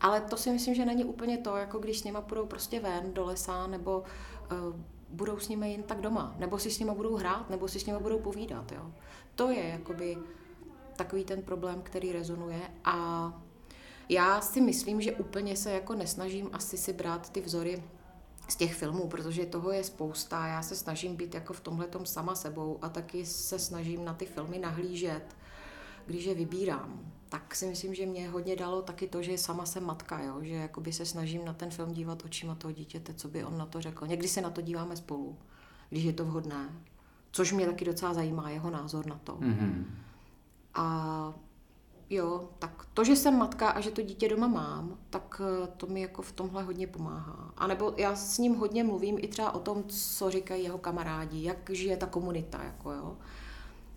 Ale 0.01 0.21
to 0.21 0.37
si 0.37 0.51
myslím, 0.51 0.75
že 0.75 0.85
není 0.85 1.05
úplně 1.05 1.37
to, 1.37 1.55
jako 1.55 1.79
když 1.79 1.99
s 1.99 2.03
nima 2.03 2.21
půjdou 2.21 2.45
prostě 2.45 2.79
ven 2.79 3.13
do 3.13 3.25
lesa, 3.25 3.67
nebo 3.67 4.03
uh, 4.51 4.75
budou 5.09 5.39
s 5.39 5.49
nimi 5.49 5.71
jen 5.71 5.83
tak 5.83 6.01
doma, 6.01 6.35
nebo 6.37 6.59
si 6.59 6.71
s 6.71 6.79
nimi 6.79 6.91
budou 6.95 7.15
hrát, 7.15 7.49
nebo 7.49 7.67
si 7.67 7.79
s 7.79 7.85
nimi 7.85 7.99
budou 7.99 8.19
povídat. 8.19 8.71
Jo. 8.71 8.91
To 9.35 9.51
je 9.51 9.67
jakoby 9.67 10.17
takový 10.95 11.23
ten 11.23 11.41
problém, 11.41 11.81
který 11.81 12.11
rezonuje 12.11 12.61
a 12.83 13.33
já 14.09 14.41
si 14.41 14.61
myslím, 14.61 15.01
že 15.01 15.11
úplně 15.11 15.55
se 15.55 15.71
jako 15.71 15.95
nesnažím 15.95 16.49
asi 16.53 16.77
si 16.77 16.93
brát 16.93 17.29
ty 17.29 17.41
vzory 17.41 17.83
z 18.47 18.55
těch 18.55 18.75
filmů, 18.75 19.07
protože 19.07 19.45
toho 19.45 19.71
je 19.71 19.83
spousta. 19.83 20.47
Já 20.47 20.61
se 20.61 20.75
snažím 20.75 21.15
být 21.15 21.33
jako 21.33 21.53
v 21.53 21.59
tomhle 21.59 21.87
sama 22.03 22.35
sebou 22.35 22.79
a 22.81 22.89
taky 22.89 23.25
se 23.25 23.59
snažím 23.59 24.05
na 24.05 24.13
ty 24.13 24.25
filmy 24.25 24.59
nahlížet, 24.59 25.35
když 26.05 26.25
je 26.25 26.35
vybírám. 26.35 27.11
Tak 27.29 27.55
si 27.55 27.67
myslím, 27.67 27.95
že 27.95 28.05
mě 28.05 28.29
hodně 28.29 28.55
dalo 28.55 28.81
taky 28.81 29.07
to, 29.07 29.23
že 29.23 29.37
sama 29.37 29.65
jsem 29.65 29.85
matka, 29.85 30.23
jo? 30.23 30.37
že 30.41 30.53
jakoby 30.53 30.93
se 30.93 31.05
snažím 31.05 31.45
na 31.45 31.53
ten 31.53 31.71
film 31.71 31.93
dívat 31.93 32.25
očima 32.25 32.55
toho 32.55 32.71
dítěte, 32.71 33.13
co 33.13 33.27
by 33.27 33.43
on 33.43 33.57
na 33.57 33.65
to 33.65 33.81
řekl. 33.81 34.07
Někdy 34.07 34.27
se 34.27 34.41
na 34.41 34.49
to 34.49 34.61
díváme 34.61 34.95
spolu, 34.95 35.37
když 35.89 36.03
je 36.03 36.13
to 36.13 36.25
vhodné, 36.25 36.69
což 37.31 37.51
mě 37.51 37.65
taky 37.65 37.85
docela 37.85 38.13
zajímá, 38.13 38.49
jeho 38.49 38.69
názor 38.69 39.05
na 39.05 39.19
to. 39.23 39.35
Mm-hmm. 39.35 39.85
A 40.73 41.33
jo, 42.09 42.49
tak 42.59 42.85
to, 42.93 43.03
že 43.03 43.15
jsem 43.15 43.37
matka 43.37 43.69
a 43.69 43.79
že 43.79 43.91
to 43.91 44.01
dítě 44.01 44.29
doma 44.29 44.47
mám, 44.47 44.97
tak 45.09 45.41
eh, 45.43 45.67
to 45.77 45.87
mi 45.87 46.01
jako 46.01 46.21
v 46.21 46.31
tomhle 46.31 46.63
hodně 46.63 46.87
pomáhá. 46.87 47.53
A 47.57 47.67
nebo 47.67 47.93
já 47.97 48.15
s 48.15 48.37
ním 48.37 48.55
hodně 48.55 48.83
mluvím 48.83 49.17
i 49.21 49.27
třeba 49.27 49.51
o 49.51 49.59
tom, 49.59 49.83
co 49.87 50.31
říkají 50.31 50.63
jeho 50.63 50.77
kamarádi, 50.77 51.43
jak 51.43 51.69
žije 51.69 51.97
ta 51.97 52.05
komunita, 52.05 52.63
jako 52.63 52.91
jo. 52.91 53.17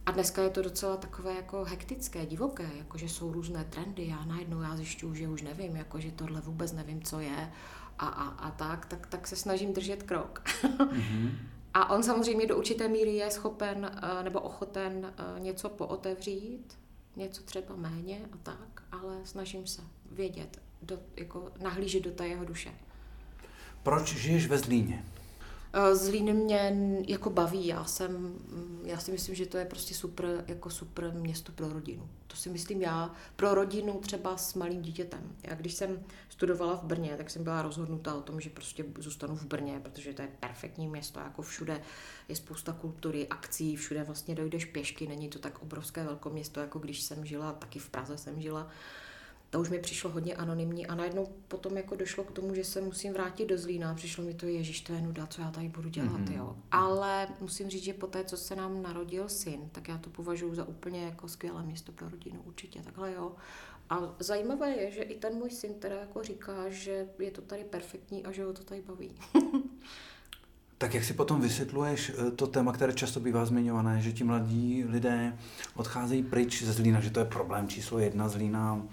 A 0.07 0.11
dneska 0.11 0.43
je 0.43 0.51
to 0.51 0.63
docela 0.63 0.97
takové 0.97 1.35
jako 1.35 1.65
hektické, 1.65 2.27
divoké, 2.27 2.71
jako 2.79 2.99
že 2.99 3.09
jsou 3.09 3.33
různé 3.33 3.65
trendy. 3.65 4.09
Já 4.09 4.25
najednou 4.25 4.61
já 4.61 4.77
zjišťuju, 4.77 5.15
že 5.15 5.29
už 5.29 5.43
nevím, 5.43 5.77
jako 5.77 6.01
že 6.01 6.11
tohle 6.11 6.41
vůbec 6.41 6.73
nevím, 6.73 7.03
co 7.03 7.21
je 7.21 7.53
a, 7.99 8.07
a, 8.07 8.29
a 8.29 8.51
tak, 8.51 8.87
tak, 8.87 9.07
tak 9.07 9.27
se 9.27 9.37
snažím 9.37 9.73
držet 9.73 10.03
krok. 10.03 10.43
Mm-hmm. 10.63 11.31
a 11.75 11.91
on 11.91 12.03
samozřejmě 12.03 12.47
do 12.47 12.57
určité 12.57 12.89
míry 12.89 13.15
je 13.15 13.31
schopen 13.31 13.91
eh, 13.95 14.23
nebo 14.23 14.41
ochoten 14.41 15.13
eh, 15.17 15.41
něco 15.41 15.69
pootevřít, 15.69 16.80
něco 17.17 17.43
třeba 17.43 17.77
méně 17.77 18.21
a 18.33 18.37
tak, 18.43 18.83
ale 18.93 19.17
snažím 19.25 19.67
se 19.67 19.83
vědět, 20.11 20.63
do, 20.83 20.99
jako 21.17 21.53
nahlížet 21.63 22.03
do 22.03 22.11
té 22.11 22.29
jeho 22.29 22.45
duše. 22.45 22.75
Proč 23.83 24.15
žiješ 24.15 24.47
ve 24.47 24.59
Zlíně? 24.59 25.05
Eh, 25.73 25.97
Zlín 25.97 26.33
mě 26.33 26.77
jako 27.09 27.31
baví, 27.31 27.67
já 27.67 27.85
jsem, 27.85 28.35
já 28.85 28.99
si 28.99 29.13
myslím, 29.13 29.35
že 29.35 29.47
to 29.47 29.59
je 29.59 29.65
prostě 29.65 29.95
super, 29.95 30.45
jako 30.49 30.71
super 30.71 31.13
město 31.15 31.53
pro 31.53 31.73
rodinu. 31.73 32.09
To 32.27 32.37
si 32.37 32.51
myslím 32.51 32.83
já, 32.83 33.15
pro 33.37 33.55
rodinu 33.55 33.99
třeba 34.01 34.37
s 34.37 34.55
malým 34.55 34.83
dítětem. 34.83 35.37
Já 35.43 35.55
když 35.55 35.75
jsem 35.75 36.03
studovala 36.29 36.77
v 36.77 36.85
Brně, 36.85 37.15
tak 37.17 37.31
jsem 37.31 37.45
byla 37.45 37.63
rozhodnutá 37.63 38.15
o 38.15 38.21
tom, 38.21 38.41
že 38.41 38.51
prostě 38.51 38.85
zůstanu 38.99 39.37
v 39.37 39.45
Brně, 39.45 39.81
protože 39.83 40.13
to 40.13 40.23
je 40.23 40.29
perfektní 40.41 40.89
město, 40.89 41.21
jako 41.21 41.43
všude 41.43 41.83
je 42.29 42.37
spousta 42.37 42.73
kultury, 42.73 43.29
akcí, 43.29 43.77
všude 43.77 44.05
vlastně 44.05 44.35
dojdeš 44.35 44.65
pěšky, 44.65 45.07
není 45.07 45.29
to 45.29 45.39
tak 45.39 45.63
obrovské 45.63 46.05
velkoměsto, 46.05 46.61
jako 46.61 46.79
když 46.79 47.03
jsem 47.03 47.27
žila, 47.27 47.53
taky 47.53 47.79
v 47.79 47.89
Praze 47.89 48.19
jsem 48.19 48.41
žila 48.41 48.71
to 49.51 49.61
už 49.61 49.69
mi 49.71 49.79
přišlo 49.79 50.11
hodně 50.11 50.35
anonymní 50.35 50.87
a 50.87 50.95
najednou 50.95 51.27
potom 51.49 51.77
jako 51.77 51.97
došlo 51.97 52.25
k 52.25 52.33
tomu, 52.33 52.55
že 52.55 52.65
se 52.65 52.81
musím 52.81 53.13
vrátit 53.13 53.47
do 53.47 53.59
Zlína. 53.59 53.95
Přišlo 53.95 54.25
mi 54.25 54.35
to, 54.35 54.47
ježiš, 54.47 54.81
to 54.81 54.93
je 54.93 55.03
nuda, 55.03 55.27
co 55.27 55.41
já 55.41 55.51
tady 55.51 55.69
budu 55.69 55.89
dělat, 55.89 56.21
mm-hmm. 56.21 56.37
jo. 56.37 56.57
Ale 56.71 57.29
musím 57.41 57.71
říct, 57.71 57.85
že 57.85 57.95
po 57.95 58.07
té, 58.07 58.25
co 58.25 58.37
se 58.37 58.57
nám 58.57 58.83
narodil 58.83 59.29
syn, 59.29 59.69
tak 59.73 59.89
já 59.89 59.99
to 59.99 60.11
považuji 60.11 60.55
za 60.55 60.65
úplně 60.65 61.05
jako 61.05 61.29
skvělé 61.29 61.63
město 61.63 61.93
pro 61.93 62.09
rodinu, 62.09 62.43
určitě, 62.45 62.83
takhle 62.83 63.13
jo. 63.13 63.33
A 63.91 64.17
zajímavé 64.19 64.71
je, 64.71 64.91
že 64.91 65.03
i 65.03 65.19
ten 65.19 65.35
můj 65.35 65.51
syn 65.51 65.75
teda 65.75 65.97
jako 65.97 66.23
říká, 66.23 66.69
že 66.69 67.09
je 67.19 67.31
to 67.31 67.43
tady 67.43 67.65
perfektní 67.65 68.25
a 68.25 68.33
že 68.33 68.45
ho 68.45 68.53
to 68.53 68.65
tady 68.65 68.83
baví. 68.83 69.15
Tak 70.81 70.95
jak 70.95 71.05
si 71.05 71.15
potom 71.15 71.41
vysvětluješ 71.41 72.13
eh, 72.19 72.31
to 72.31 72.47
téma, 72.47 72.73
které 72.73 72.93
často 72.93 73.21
bývá 73.21 73.45
zmiňované, 73.45 74.01
že 74.01 74.13
ti 74.13 74.25
mladí 74.25 74.85
lidé 74.85 75.39
odcházejí 75.75 76.23
pryč 76.23 76.63
ze 76.63 76.73
Zlína, 76.73 77.01
že 77.01 77.11
to 77.11 77.21
je 77.21 77.25
problém 77.25 77.69
číslo 77.69 77.99
jedna 77.99 78.29
Zlína? 78.29 78.75
Uh, 78.75 78.85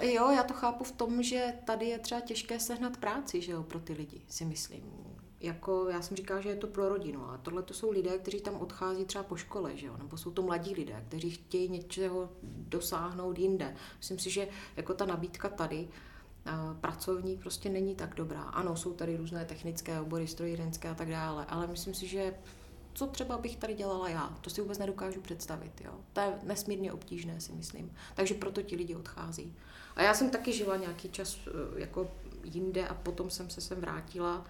jo, 0.00 0.30
já 0.30 0.42
to 0.42 0.54
chápu 0.54 0.84
v 0.84 0.92
tom, 0.92 1.22
že 1.22 1.54
tady 1.64 1.86
je 1.86 1.98
třeba 1.98 2.20
těžké 2.20 2.60
sehnat 2.60 2.96
práci, 2.96 3.40
že 3.40 3.52
jo, 3.52 3.62
pro 3.62 3.80
ty 3.80 3.92
lidi, 3.92 4.20
si 4.28 4.44
myslím. 4.44 4.82
Jako 5.40 5.88
já 5.88 6.02
jsem 6.02 6.16
říkala, 6.16 6.40
že 6.40 6.48
je 6.48 6.56
to 6.56 6.66
pro 6.66 6.88
rodinu, 6.88 7.30
a 7.30 7.38
tohle 7.38 7.62
to 7.62 7.74
jsou 7.74 7.90
lidé, 7.90 8.18
kteří 8.18 8.40
tam 8.40 8.54
odchází 8.54 9.04
třeba 9.04 9.24
po 9.24 9.36
škole, 9.36 9.76
že 9.76 9.86
jo, 9.86 9.96
nebo 9.98 10.16
jsou 10.16 10.30
to 10.30 10.42
mladí 10.42 10.74
lidé, 10.74 11.04
kteří 11.08 11.30
chtějí 11.30 11.68
něčeho 11.68 12.30
dosáhnout 12.42 13.38
jinde. 13.38 13.74
Myslím 13.98 14.18
si, 14.18 14.30
že 14.30 14.48
jako 14.76 14.94
ta 14.94 15.04
nabídka 15.04 15.48
tady 15.48 15.88
pracovní 16.80 17.36
prostě 17.36 17.68
není 17.68 17.94
tak 17.94 18.14
dobrá. 18.14 18.42
Ano, 18.42 18.76
jsou 18.76 18.92
tady 18.92 19.16
různé 19.16 19.44
technické 19.44 20.00
obory, 20.00 20.26
strojírenské 20.26 20.88
a 20.88 20.94
tak 20.94 21.10
dále, 21.10 21.46
ale 21.48 21.66
myslím 21.66 21.94
si, 21.94 22.06
že 22.06 22.34
co 22.94 23.06
třeba 23.06 23.38
bych 23.38 23.56
tady 23.56 23.74
dělala 23.74 24.08
já, 24.08 24.38
to 24.40 24.50
si 24.50 24.60
vůbec 24.60 24.78
nedokážu 24.78 25.20
představit. 25.20 25.72
Jo? 25.84 25.92
To 26.12 26.20
je 26.20 26.32
nesmírně 26.42 26.92
obtížné, 26.92 27.40
si 27.40 27.52
myslím. 27.52 27.92
Takže 28.14 28.34
proto 28.34 28.62
ti 28.62 28.76
lidi 28.76 28.94
odchází. 28.94 29.54
A 29.96 30.02
já 30.02 30.14
jsem 30.14 30.30
taky 30.30 30.52
žila 30.52 30.76
nějaký 30.76 31.08
čas 31.08 31.38
eh, 31.46 31.50
jako 31.80 32.10
jinde 32.44 32.88
a 32.88 32.94
potom 32.94 33.30
jsem 33.30 33.50
se 33.50 33.60
sem 33.60 33.80
vrátila 33.80 34.46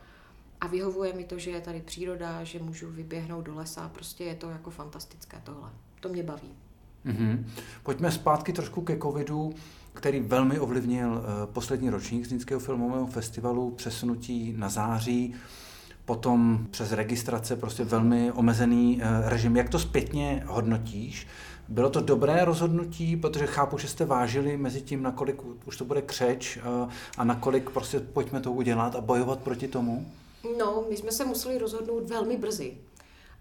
a 0.61 0.67
vyhovuje 0.67 1.13
mi 1.13 1.25
to, 1.25 1.39
že 1.39 1.51
je 1.51 1.61
tady 1.61 1.81
příroda, 1.81 2.45
že 2.45 2.59
můžu 2.59 2.91
vyběhnout 2.91 3.45
do 3.45 3.55
lesa, 3.55 3.89
prostě 3.89 4.25
je 4.25 4.35
to 4.35 4.51
jako 4.51 4.71
fantastické 4.71 5.41
tohle. 5.45 5.71
To 6.01 6.09
mě 6.09 6.23
baví. 6.23 6.55
Mm-hmm. 7.07 7.45
Pojďme 7.83 8.13
zpátky 8.13 8.53
trošku 8.53 8.83
ke 8.83 8.99
covidu 8.99 9.55
který 9.95 10.21
velmi 10.21 10.61
ovlivnil 10.61 11.23
eh, 11.25 11.47
poslední 11.53 11.91
ročník 11.91 12.27
Zlínského 12.27 12.61
filmového 12.61 13.07
festivalu, 13.07 13.71
přesunutí 13.71 14.55
na 14.57 14.69
září, 14.69 15.35
potom 16.05 16.67
přes 16.71 16.93
registrace 16.93 17.57
prostě 17.57 17.85
velmi 17.85 18.33
omezený 18.33 19.01
eh, 19.03 19.31
režim. 19.31 19.57
Jak 19.57 19.69
to 19.69 19.79
zpětně 19.79 20.45
hodnotíš? 20.47 21.27
Bylo 21.69 21.91
to 21.91 22.01
dobré 22.01 22.45
rozhodnutí, 22.45 23.17
protože 23.17 23.47
chápu, 23.47 23.79
že 23.79 23.89
jste 23.89 24.05
vážili 24.05 24.57
mezi 24.57 24.81
tím, 24.81 25.03
nakolik 25.03 25.37
už 25.67 25.77
to 25.77 25.85
bude 25.85 26.03
křeč 26.03 26.57
eh, 26.57 26.89
a 27.19 27.25
nakolik 27.25 27.71
prostě 27.71 28.01
pojďme 28.01 28.41
to 28.41 28.53
udělat 28.53 28.97
a 28.97 29.01
bojovat 29.01 29.39
proti 29.39 29.69
tomu? 29.69 30.07
No, 30.59 30.85
my 30.91 30.97
jsme 30.97 31.13
se 31.13 31.25
museli 31.25 31.59
rozhodnout 31.59 32.11
velmi 32.11 32.37
brzy. 32.37 32.75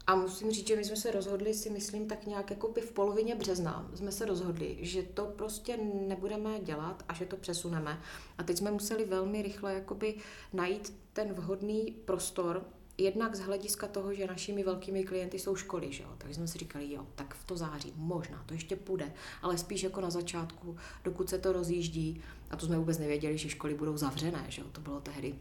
A 0.08 0.16
musím 0.16 0.52
říct, 0.52 0.68
že 0.68 0.76
my 0.76 0.86
jsme 0.86 0.96
se 0.96 1.12
rozhodli, 1.12 1.54
si 1.54 1.70
myslím, 1.70 2.08
tak 2.08 2.26
nějak 2.26 2.50
jako 2.50 2.68
by 2.68 2.82
v 2.82 2.92
polovině 2.92 3.36
března 3.36 3.92
jsme 3.96 4.12
se 4.12 4.26
rozhodli, 4.26 4.78
že 4.82 5.04
to 5.04 5.26
prostě 5.26 5.78
nebudeme 6.08 6.60
dělat 6.60 7.04
a 7.08 7.14
že 7.14 7.26
to 7.26 7.38
přesuneme. 7.38 8.02
A 8.38 8.44
teď 8.44 8.58
jsme 8.58 8.72
museli 8.72 9.06
velmi 9.06 9.42
rychle 9.42 9.74
jakoby 9.74 10.16
najít 10.54 10.94
ten 11.14 11.34
vhodný 11.34 11.96
prostor, 12.06 12.66
jednak 12.98 13.36
z 13.36 13.40
hlediska 13.40 13.88
toho, 13.88 14.14
že 14.14 14.28
našimi 14.28 14.64
velkými 14.64 15.04
klienty 15.04 15.40
jsou 15.40 15.56
školy, 15.56 15.94
že 15.94 16.04
jo? 16.04 16.10
takže 16.18 16.36
jsme 16.36 16.48
si 16.48 16.58
říkali, 16.58 16.94
jo, 16.94 17.08
tak 17.16 17.36
v 17.36 17.44
to 17.44 17.58
září, 17.58 17.94
možná, 17.96 18.44
to 18.46 18.54
ještě 18.54 18.76
půjde, 18.76 19.14
ale 19.42 19.58
spíš 19.58 19.84
jako 19.84 20.02
na 20.02 20.10
začátku, 20.10 20.78
dokud 21.04 21.30
se 21.30 21.38
to 21.38 21.52
rozjíždí, 21.52 22.22
a 22.50 22.56
to 22.56 22.66
jsme 22.66 22.78
vůbec 22.78 22.98
nevěděli, 22.98 23.38
že 23.38 23.50
školy 23.50 23.74
budou 23.74 23.98
zavřené, 23.98 24.46
že 24.50 24.62
jo? 24.62 24.68
to 24.72 24.82
bylo 24.82 25.02
tehdy 25.02 25.36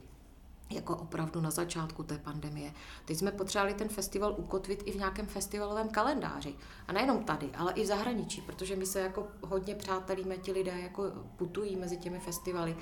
jako 0.70 0.96
opravdu 0.96 1.40
na 1.40 1.50
začátku 1.50 2.02
té 2.02 2.18
pandemie. 2.18 2.72
Teď 3.04 3.18
jsme 3.18 3.33
potřebovali 3.33 3.74
ten 3.74 3.88
festival 3.88 4.35
ukotvit 4.38 4.83
i 4.87 4.92
v 4.92 4.96
nějakém 4.96 5.26
festivalovém 5.26 5.88
kalendáři. 5.88 6.54
A 6.88 6.92
nejenom 6.92 7.24
tady, 7.24 7.50
ale 7.56 7.72
i 7.72 7.83
v 7.83 7.87
zahraničí, 7.87 8.40
protože 8.40 8.76
my 8.76 8.87
se 8.87 9.00
jako 9.00 9.26
hodně 9.42 9.74
přátelíme, 9.74 10.38
ti 10.38 10.52
lidé 10.52 10.80
jako 10.80 11.02
putují 11.37 11.76
mezi 11.76 11.96
těmi 11.96 12.18
festivaly. 12.18 12.76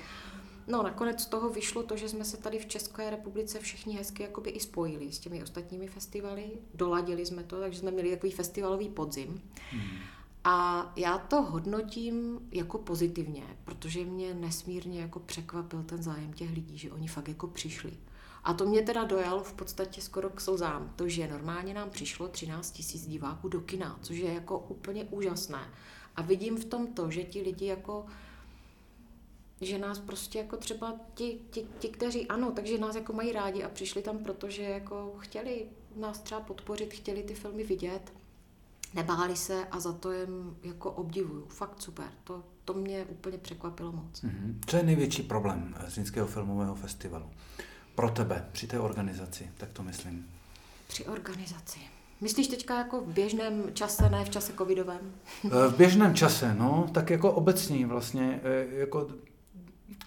No 0.67 0.83
nakonec 0.83 1.21
z 1.21 1.25
toho 1.25 1.49
vyšlo 1.49 1.83
to, 1.83 1.97
že 1.97 2.09
jsme 2.09 2.25
se 2.25 2.37
tady 2.37 2.59
v 2.59 2.65
České 2.65 3.09
republice 3.09 3.59
všichni 3.59 3.95
hezky 3.95 4.23
jakoby 4.23 4.49
i 4.49 4.59
spojili 4.59 5.11
s 5.11 5.19
těmi 5.19 5.43
ostatními 5.43 5.87
festivaly, 5.87 6.51
doladili 6.73 7.25
jsme 7.25 7.43
to, 7.43 7.59
takže 7.59 7.79
jsme 7.79 7.91
měli 7.91 8.11
takový 8.11 8.31
festivalový 8.31 8.89
podzim. 8.89 9.41
Hmm. 9.71 9.99
A 10.43 10.91
já 10.95 11.17
to 11.17 11.41
hodnotím 11.41 12.39
jako 12.51 12.77
pozitivně, 12.77 13.43
protože 13.63 14.05
mě 14.05 14.33
nesmírně 14.33 15.01
jako 15.01 15.19
překvapil 15.19 15.83
ten 15.83 16.03
zájem 16.03 16.33
těch 16.33 16.51
lidí, 16.51 16.77
že 16.77 16.91
oni 16.91 17.07
fakt 17.07 17.27
jako 17.27 17.47
přišli. 17.47 17.97
A 18.43 18.53
to 18.53 18.65
mě 18.65 18.81
teda 18.81 19.03
dojalo 19.03 19.43
v 19.43 19.53
podstatě 19.53 20.01
skoro 20.01 20.29
k 20.29 20.41
slzám. 20.41 20.93
To, 20.95 21.09
že 21.09 21.27
normálně 21.27 21.73
nám 21.73 21.89
přišlo 21.89 22.27
13 22.27 22.71
tisíc 22.71 23.07
diváků 23.07 23.49
do 23.49 23.61
kina, 23.61 23.99
což 24.01 24.17
je 24.17 24.33
jako 24.33 24.59
úplně 24.59 25.03
úžasné. 25.03 25.69
A 26.15 26.21
vidím 26.21 26.57
v 26.57 26.65
tom 26.65 26.87
to, 26.87 27.11
že 27.11 27.23
ti 27.23 27.41
lidi 27.41 27.65
jako 27.65 28.05
že 29.61 29.77
nás 29.77 29.99
prostě 29.99 30.37
jako 30.37 30.57
třeba 30.57 30.95
ti, 31.13 31.39
ti, 31.51 31.67
ti, 31.79 31.89
kteří 31.89 32.27
ano, 32.27 32.51
takže 32.51 32.77
nás 32.77 32.95
jako 32.95 33.13
mají 33.13 33.31
rádi 33.31 33.63
a 33.63 33.69
přišli 33.69 34.01
tam, 34.01 34.17
protože 34.17 34.63
jako 34.63 35.15
chtěli 35.17 35.67
nás 35.95 36.19
třeba 36.19 36.41
podpořit, 36.41 36.93
chtěli 36.93 37.23
ty 37.23 37.33
filmy 37.33 37.63
vidět, 37.63 38.13
nebáli 38.93 39.35
se 39.35 39.65
a 39.71 39.79
za 39.79 39.93
to 39.93 40.11
jim 40.11 40.57
jako 40.63 40.91
obdivuju. 40.91 41.45
Fakt 41.47 41.81
super. 41.81 42.05
To, 42.23 42.43
to 42.65 42.73
mě 42.73 43.05
úplně 43.05 43.37
překvapilo 43.37 43.91
moc. 43.91 44.23
Mm-hmm. 44.23 44.55
Co 44.65 44.77
je 44.77 44.83
největší 44.83 45.23
problém 45.23 45.75
Zlínského 45.87 46.27
filmového 46.27 46.75
festivalu? 46.75 47.25
Pro 47.95 48.09
tebe, 48.09 48.45
při 48.51 48.67
té 48.67 48.79
organizaci, 48.79 49.49
tak 49.57 49.69
to 49.69 49.83
myslím. 49.83 50.27
Při 50.87 51.05
organizaci. 51.05 51.79
Myslíš 52.21 52.47
teďka 52.47 52.77
jako 52.77 53.01
v 53.01 53.13
běžném 53.13 53.63
čase, 53.73 54.09
ne 54.09 54.25
v 54.25 54.29
čase 54.29 54.53
covidovém? 54.57 54.99
v 55.43 55.77
běžném 55.77 56.15
čase, 56.15 56.53
no, 56.53 56.89
tak 56.93 57.09
jako 57.09 57.31
obecně 57.31 57.87
vlastně, 57.87 58.39
jako 58.69 59.07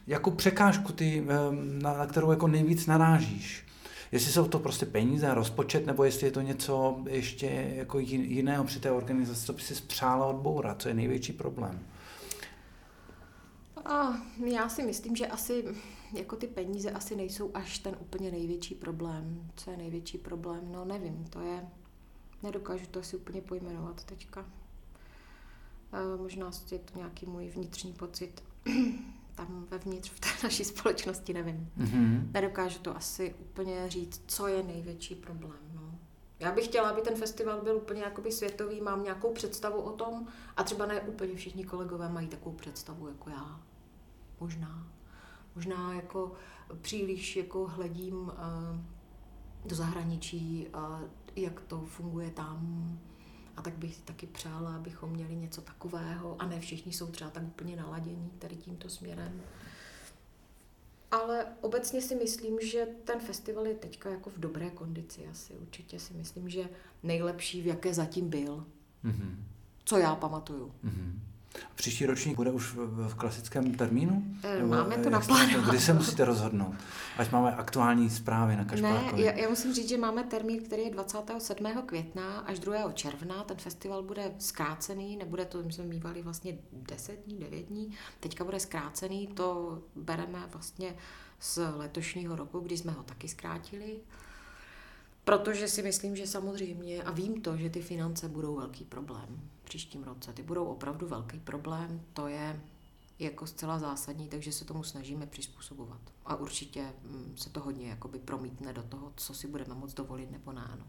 jako 0.06 0.30
překážku, 0.30 0.92
ty, 0.92 1.26
na, 1.82 1.96
na 1.98 2.06
kterou 2.06 2.30
jako 2.30 2.48
nejvíc 2.48 2.86
narážíš? 2.86 3.66
Jestli 4.12 4.32
jsou 4.32 4.48
to 4.48 4.58
prostě 4.58 4.86
peníze, 4.86 5.34
rozpočet, 5.34 5.86
nebo 5.86 6.04
jestli 6.04 6.26
je 6.26 6.30
to 6.30 6.40
něco 6.40 7.02
ještě 7.08 7.46
jako 7.74 7.98
jiného 7.98 8.64
při 8.64 8.80
té 8.80 8.90
organizaci, 8.90 9.46
co 9.46 9.52
by 9.52 9.60
si 9.60 9.74
spřála 9.74 10.26
odbourat, 10.26 10.82
co 10.82 10.88
je 10.88 10.94
největší 10.94 11.32
problém? 11.32 11.86
A 13.84 14.22
já 14.46 14.68
si 14.68 14.82
myslím, 14.82 15.16
že 15.16 15.26
asi 15.26 15.64
jako 16.12 16.36
ty 16.36 16.46
peníze 16.46 16.90
asi 16.90 17.16
nejsou 17.16 17.50
až 17.54 17.78
ten 17.78 17.96
úplně 18.00 18.30
největší 18.30 18.74
problém. 18.74 19.50
Co 19.56 19.70
je 19.70 19.76
největší 19.76 20.18
problém? 20.18 20.72
No 20.72 20.84
nevím, 20.84 21.24
to 21.30 21.40
je, 21.40 21.66
nedokážu 22.42 22.86
to 22.86 23.00
asi 23.00 23.16
úplně 23.16 23.40
pojmenovat 23.40 24.04
teďka. 24.04 24.46
možná 26.16 26.50
je 26.72 26.78
to 26.78 26.98
nějaký 26.98 27.26
můj 27.26 27.48
vnitřní 27.48 27.92
pocit 27.92 28.42
tam 29.34 29.66
vevnitř 29.70 30.10
v 30.10 30.20
té 30.20 30.28
naší 30.42 30.64
společnosti, 30.64 31.34
nevím. 31.34 31.70
Mm-hmm. 31.78 32.32
Nedokážu 32.32 32.78
to 32.78 32.96
asi 32.96 33.34
úplně 33.38 33.88
říct, 33.88 34.22
co 34.26 34.46
je 34.46 34.62
největší 34.62 35.14
problém. 35.14 35.60
No. 35.74 35.98
Já 36.40 36.52
bych 36.52 36.64
chtěla, 36.64 36.90
aby 36.90 37.00
ten 37.00 37.14
festival 37.16 37.60
byl 37.62 37.76
úplně 37.76 38.02
jakoby 38.02 38.32
světový, 38.32 38.80
mám 38.80 39.04
nějakou 39.04 39.32
představu 39.32 39.80
o 39.80 39.92
tom 39.92 40.26
a 40.56 40.62
třeba 40.62 40.86
ne 40.86 41.00
úplně 41.00 41.34
všichni 41.34 41.64
kolegové 41.64 42.08
mají 42.08 42.28
takovou 42.28 42.56
představu 42.56 43.08
jako 43.08 43.30
já. 43.30 43.60
Možná. 44.40 44.86
Možná 45.54 45.94
jako 45.94 46.32
příliš 46.80 47.36
jako 47.36 47.66
hledím 47.66 48.14
uh, 48.14 48.30
do 49.64 49.76
zahraničí, 49.76 50.66
uh, 50.74 51.08
jak 51.36 51.60
to 51.60 51.80
funguje 51.80 52.30
tam, 52.30 52.58
a 53.56 53.62
tak 53.62 53.74
bych 53.74 53.98
taky 53.98 54.26
přála, 54.26 54.76
abychom 54.76 55.10
měli 55.10 55.36
něco 55.36 55.60
takového 55.60 56.42
a 56.42 56.46
ne 56.46 56.60
všichni 56.60 56.92
jsou 56.92 57.06
třeba 57.06 57.30
tak 57.30 57.42
úplně 57.42 57.76
naladění 57.76 58.30
tady 58.38 58.56
tímto 58.56 58.88
směrem. 58.88 59.42
Ale 61.10 61.46
obecně 61.60 62.02
si 62.02 62.14
myslím, 62.14 62.60
že 62.60 62.86
ten 63.04 63.20
festival 63.20 63.66
je 63.66 63.74
teďka 63.74 64.10
jako 64.10 64.30
v 64.30 64.38
dobré 64.38 64.70
kondici 64.70 65.26
asi. 65.26 65.52
Určitě 65.52 66.00
si 66.00 66.14
myslím, 66.14 66.48
že 66.48 66.68
nejlepší, 67.02 67.62
v 67.62 67.66
jaké 67.66 67.94
zatím 67.94 68.30
byl. 68.30 68.66
Mm-hmm. 69.04 69.36
Co 69.84 69.98
já 69.98 70.14
pamatuju. 70.14 70.74
Mm-hmm. 70.84 71.12
Příští 71.74 72.06
ročník 72.06 72.36
bude 72.36 72.50
už 72.50 72.72
v, 72.72 73.08
v 73.08 73.14
klasickém 73.14 73.74
termínu? 73.74 74.24
E, 74.42 74.62
máme 74.62 74.98
to 74.98 75.10
naplánováno. 75.10 75.68
Kdy 75.68 75.80
se 75.80 75.92
musíte 75.92 76.24
rozhodnout? 76.24 76.74
Ať 77.18 77.32
máme 77.32 77.54
aktuální 77.56 78.10
zprávy 78.10 78.56
na 78.56 78.64
Kašpárkovi. 78.64 79.22
Ne, 79.22 79.28
já, 79.28 79.32
já 79.32 79.48
musím 79.48 79.74
říct, 79.74 79.88
že 79.88 79.98
máme 79.98 80.24
termín, 80.24 80.64
který 80.64 80.82
je 80.82 80.90
27. 80.90 81.66
května 81.86 82.38
až 82.38 82.58
2. 82.58 82.92
června. 82.92 83.44
Ten 83.44 83.56
festival 83.56 84.02
bude 84.02 84.34
zkrácený, 84.38 85.16
nebude 85.16 85.44
to, 85.44 85.62
my 85.62 85.72
jsme 85.72 85.84
mývali 85.84 86.22
vlastně 86.22 86.58
10 86.72 87.20
dní, 87.26 87.38
9 87.38 87.62
dní. 87.62 87.94
Teďka 88.20 88.44
bude 88.44 88.60
zkrácený, 88.60 89.26
to 89.26 89.78
bereme 89.96 90.38
vlastně 90.52 90.94
z 91.40 91.58
letošního 91.76 92.36
roku, 92.36 92.60
kdy 92.60 92.76
jsme 92.76 92.92
ho 92.92 93.02
taky 93.02 93.28
zkrátili. 93.28 93.96
Protože 95.24 95.68
si 95.68 95.82
myslím, 95.82 96.16
že 96.16 96.26
samozřejmě, 96.26 97.02
a 97.02 97.10
vím 97.10 97.42
to, 97.42 97.56
že 97.56 97.70
ty 97.70 97.82
finance 97.82 98.28
budou 98.28 98.56
velký 98.56 98.84
problém 98.84 99.40
příštím 99.72 100.04
roce. 100.04 100.32
Ty 100.32 100.42
budou 100.42 100.64
opravdu 100.64 101.06
velký 101.06 101.38
problém, 101.40 102.00
to 102.12 102.28
je 102.28 102.60
jako 103.18 103.46
zcela 103.46 103.78
zásadní, 103.78 104.28
takže 104.28 104.52
se 104.52 104.64
tomu 104.64 104.82
snažíme 104.82 105.26
přizpůsobovat. 105.26 106.00
A 106.26 106.36
určitě 106.36 106.84
mm, 107.02 107.34
se 107.36 107.50
to 107.50 107.60
hodně 107.60 107.88
jakoby 107.88 108.18
promítne 108.18 108.72
do 108.72 108.82
toho, 108.82 109.12
co 109.16 109.34
si 109.34 109.48
budeme 109.48 109.74
moct 109.74 109.94
dovolit 109.94 110.30
nebo 110.30 110.52
ne. 110.52 110.78
No. 110.78 110.84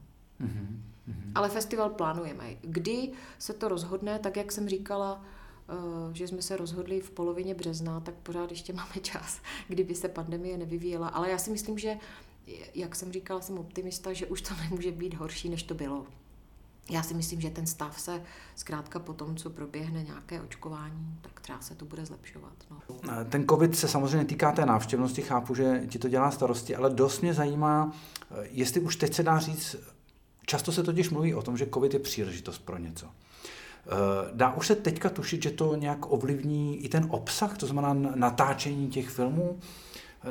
Mm-hmm. 0.47 0.81
Ale 1.35 1.49
festival 1.49 1.89
plánujeme. 1.89 2.55
Kdy 2.61 3.11
se 3.39 3.53
to 3.53 3.67
rozhodne, 3.67 4.19
tak 4.19 4.37
jak 4.37 4.51
jsem 4.51 4.69
říkala, 4.69 5.25
eh, 5.69 5.73
že 6.13 6.27
jsme 6.27 6.41
se 6.41 6.57
rozhodli 6.57 7.01
v 7.01 7.11
polovině 7.11 7.55
března, 7.55 7.99
tak 7.99 8.15
pořád 8.15 8.51
ještě 8.51 8.73
máme 8.81 8.95
čas, 9.01 9.41
kdyby 9.67 9.95
se 9.95 10.09
pandemie 10.09 10.57
nevyvíjela. 10.57 11.07
Ale 11.07 11.29
já 11.29 11.37
si 11.37 11.51
myslím, 11.51 11.77
že, 11.77 11.97
jak 12.75 12.95
jsem 12.95 13.11
říkala, 13.11 13.41
jsem 13.41 13.57
optimista, 13.57 14.13
že 14.13 14.25
už 14.25 14.41
to 14.41 14.53
nemůže 14.63 14.91
být 14.91 15.13
horší, 15.13 15.49
než 15.49 15.63
to 15.63 15.73
bylo 15.73 16.05
já 16.89 17.03
si 17.03 17.13
myslím, 17.13 17.41
že 17.41 17.49
ten 17.49 17.67
stav 17.67 17.99
se 17.99 18.21
zkrátka 18.55 18.99
po 18.99 19.13
tom, 19.13 19.35
co 19.35 19.49
proběhne 19.49 20.03
nějaké 20.03 20.41
očkování, 20.41 21.17
tak 21.21 21.39
třeba 21.39 21.61
se 21.61 21.75
to 21.75 21.85
bude 21.85 22.05
zlepšovat. 22.05 22.53
No. 22.71 22.77
Ten 23.29 23.47
covid 23.47 23.75
se 23.75 23.87
samozřejmě 23.87 24.25
týká 24.25 24.51
té 24.51 24.65
návštěvnosti, 24.65 25.21
chápu, 25.21 25.55
že 25.55 25.83
ti 25.89 25.99
to 25.99 26.09
dělá 26.09 26.31
starosti, 26.31 26.75
ale 26.75 26.89
dost 26.89 27.21
mě 27.21 27.33
zajímá, 27.33 27.91
jestli 28.49 28.81
už 28.81 28.95
teď 28.95 29.13
se 29.13 29.23
dá 29.23 29.39
říct, 29.39 29.75
často 30.45 30.71
se 30.71 30.83
totiž 30.83 31.09
mluví 31.09 31.33
o 31.33 31.41
tom, 31.41 31.57
že 31.57 31.67
covid 31.73 31.93
je 31.93 31.99
příležitost 31.99 32.59
pro 32.59 32.77
něco. 32.77 33.07
Dá 34.33 34.53
už 34.53 34.67
se 34.67 34.75
teďka 34.75 35.09
tušit, 35.09 35.43
že 35.43 35.51
to 35.51 35.75
nějak 35.75 36.11
ovlivní 36.11 36.77
i 36.77 36.89
ten 36.89 37.07
obsah, 37.09 37.57
to 37.57 37.67
znamená 37.67 37.93
natáčení 38.15 38.89
těch 38.89 39.09
filmů? 39.09 39.59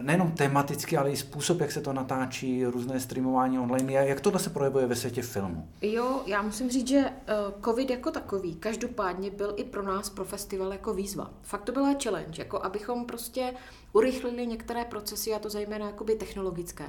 Nejenom 0.00 0.33
tematicky, 0.33 0.96
ale 0.96 1.11
i 1.11 1.16
způsob, 1.16 1.61
jak 1.61 1.72
se 1.72 1.81
to 1.81 1.92
natáčí, 1.92 2.64
různé 2.64 3.00
streamování 3.00 3.59
online. 3.59 3.92
Jak 3.92 4.20
tohle 4.20 4.40
se 4.40 4.50
projevuje 4.50 4.87
ve 4.87 4.96
světě 4.96 5.22
filmu? 5.22 5.68
Jo, 5.83 6.22
já 6.26 6.42
musím 6.42 6.70
říct, 6.70 6.88
že 6.88 6.98
eh, 6.98 7.35
COVID 7.64 7.90
jako 7.90 8.11
takový 8.11 8.55
každopádně 8.55 9.31
byl 9.31 9.55
i 9.57 9.64
pro 9.64 9.83
nás, 9.83 10.11
pro 10.11 10.24
festival, 10.24 10.72
jako 10.72 10.94
výzva. 10.94 11.31
Fakt 11.42 11.62
to 11.62 11.72
byla 11.72 11.94
challenge, 12.02 12.42
jako 12.42 12.64
abychom 12.64 13.07
prostě 13.07 13.55
urychlili 13.92 14.46
některé 14.46 14.85
procesy, 14.85 15.35
a 15.35 15.38
to 15.38 15.50
zejména 15.50 15.87
jakoby 15.87 16.14
technologické, 16.14 16.87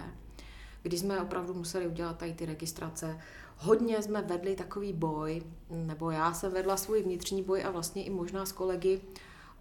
kdy 0.81 0.97
jsme 0.97 1.21
opravdu 1.21 1.53
museli 1.53 1.87
udělat 1.87 2.17
tady 2.17 2.33
ty 2.33 2.45
registrace. 2.45 3.19
Hodně 3.57 4.01
jsme 4.01 4.21
vedli 4.21 4.55
takový 4.55 4.93
boj, 4.93 5.43
nebo 5.69 6.11
já 6.11 6.33
jsem 6.33 6.51
vedla 6.51 6.77
svůj 6.77 7.03
vnitřní 7.03 7.43
boj 7.43 7.63
a 7.63 7.71
vlastně 7.71 8.03
i 8.03 8.09
možná 8.09 8.45
s 8.45 8.51
kolegy, 8.51 9.01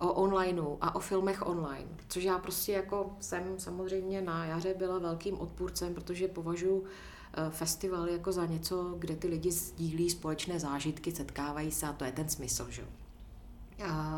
o 0.02 0.12
onlineu 0.12 0.76
a 0.80 0.94
o 0.94 1.00
filmech 1.00 1.46
online, 1.46 1.88
což 2.08 2.24
já 2.24 2.38
prostě 2.38 2.72
jako 2.72 3.16
jsem 3.20 3.58
samozřejmě 3.58 4.22
na 4.22 4.44
jaře 4.44 4.74
byla 4.78 4.98
velkým 4.98 5.40
odpůrcem, 5.40 5.94
protože 5.94 6.28
považuji 6.28 6.84
eh, 6.84 7.50
festival 7.50 8.08
jako 8.08 8.32
za 8.32 8.46
něco, 8.46 8.94
kde 8.98 9.16
ty 9.16 9.28
lidi 9.28 9.50
sdílí 9.50 10.10
společné 10.10 10.60
zážitky, 10.60 11.12
setkávají 11.12 11.72
se 11.72 11.86
a 11.86 11.92
to 11.92 12.04
je 12.04 12.12
ten 12.12 12.28
smysl, 12.28 12.66
že 12.70 12.84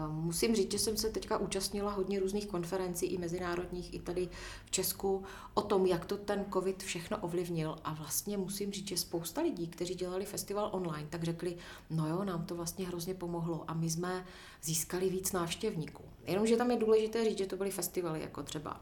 musím 0.08 0.54
říct, 0.54 0.72
že 0.72 0.78
jsem 0.78 0.96
se 0.96 1.10
teďka 1.10 1.38
účastnila 1.38 1.92
hodně 1.92 2.20
různých 2.20 2.46
konferencí, 2.46 3.06
i 3.06 3.18
mezinárodních, 3.18 3.94
i 3.94 3.98
tady 3.98 4.28
v 4.64 4.70
Česku, 4.70 5.24
o 5.54 5.62
tom, 5.62 5.86
jak 5.86 6.04
to 6.04 6.16
ten 6.16 6.44
COVID 6.52 6.82
všechno 6.82 7.18
ovlivnil. 7.18 7.78
A 7.84 7.94
vlastně 7.94 8.36
musím 8.38 8.72
říct, 8.72 8.88
že 8.88 8.96
spousta 8.96 9.40
lidí, 9.40 9.68
kteří 9.68 9.94
dělali 9.94 10.24
festival 10.24 10.68
online, 10.72 11.08
tak 11.10 11.22
řekli, 11.22 11.56
no 11.90 12.08
jo, 12.08 12.24
nám 12.24 12.46
to 12.46 12.54
vlastně 12.54 12.86
hrozně 12.86 13.14
pomohlo 13.14 13.64
a 13.68 13.74
my 13.74 13.90
jsme 13.90 14.26
získali 14.62 15.10
víc 15.10 15.32
návštěvníků. 15.32 16.04
Jenomže 16.26 16.56
tam 16.56 16.70
je 16.70 16.76
důležité 16.76 17.24
říct, 17.24 17.38
že 17.38 17.46
to 17.46 17.56
byly 17.56 17.70
festivaly 17.70 18.20
jako 18.20 18.42
třeba 18.42 18.80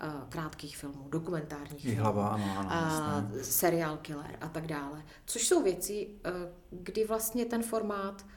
eh, 0.00 0.10
krátkých 0.28 0.76
filmů, 0.76 1.08
dokumentárních 1.08 1.82
filmů, 1.82 2.02
hlava, 2.02 2.28
ano, 2.28 2.54
ano, 2.58 2.68
a, 2.72 3.24
seriál 3.42 3.96
killer 3.96 4.38
a 4.40 4.48
tak 4.48 4.66
dále. 4.66 5.04
Což 5.26 5.46
jsou 5.46 5.62
věci, 5.62 6.08
eh, 6.24 6.30
kdy 6.70 7.04
vlastně 7.04 7.44
ten 7.44 7.62
formát 7.62 8.24
Eh, 8.24 8.35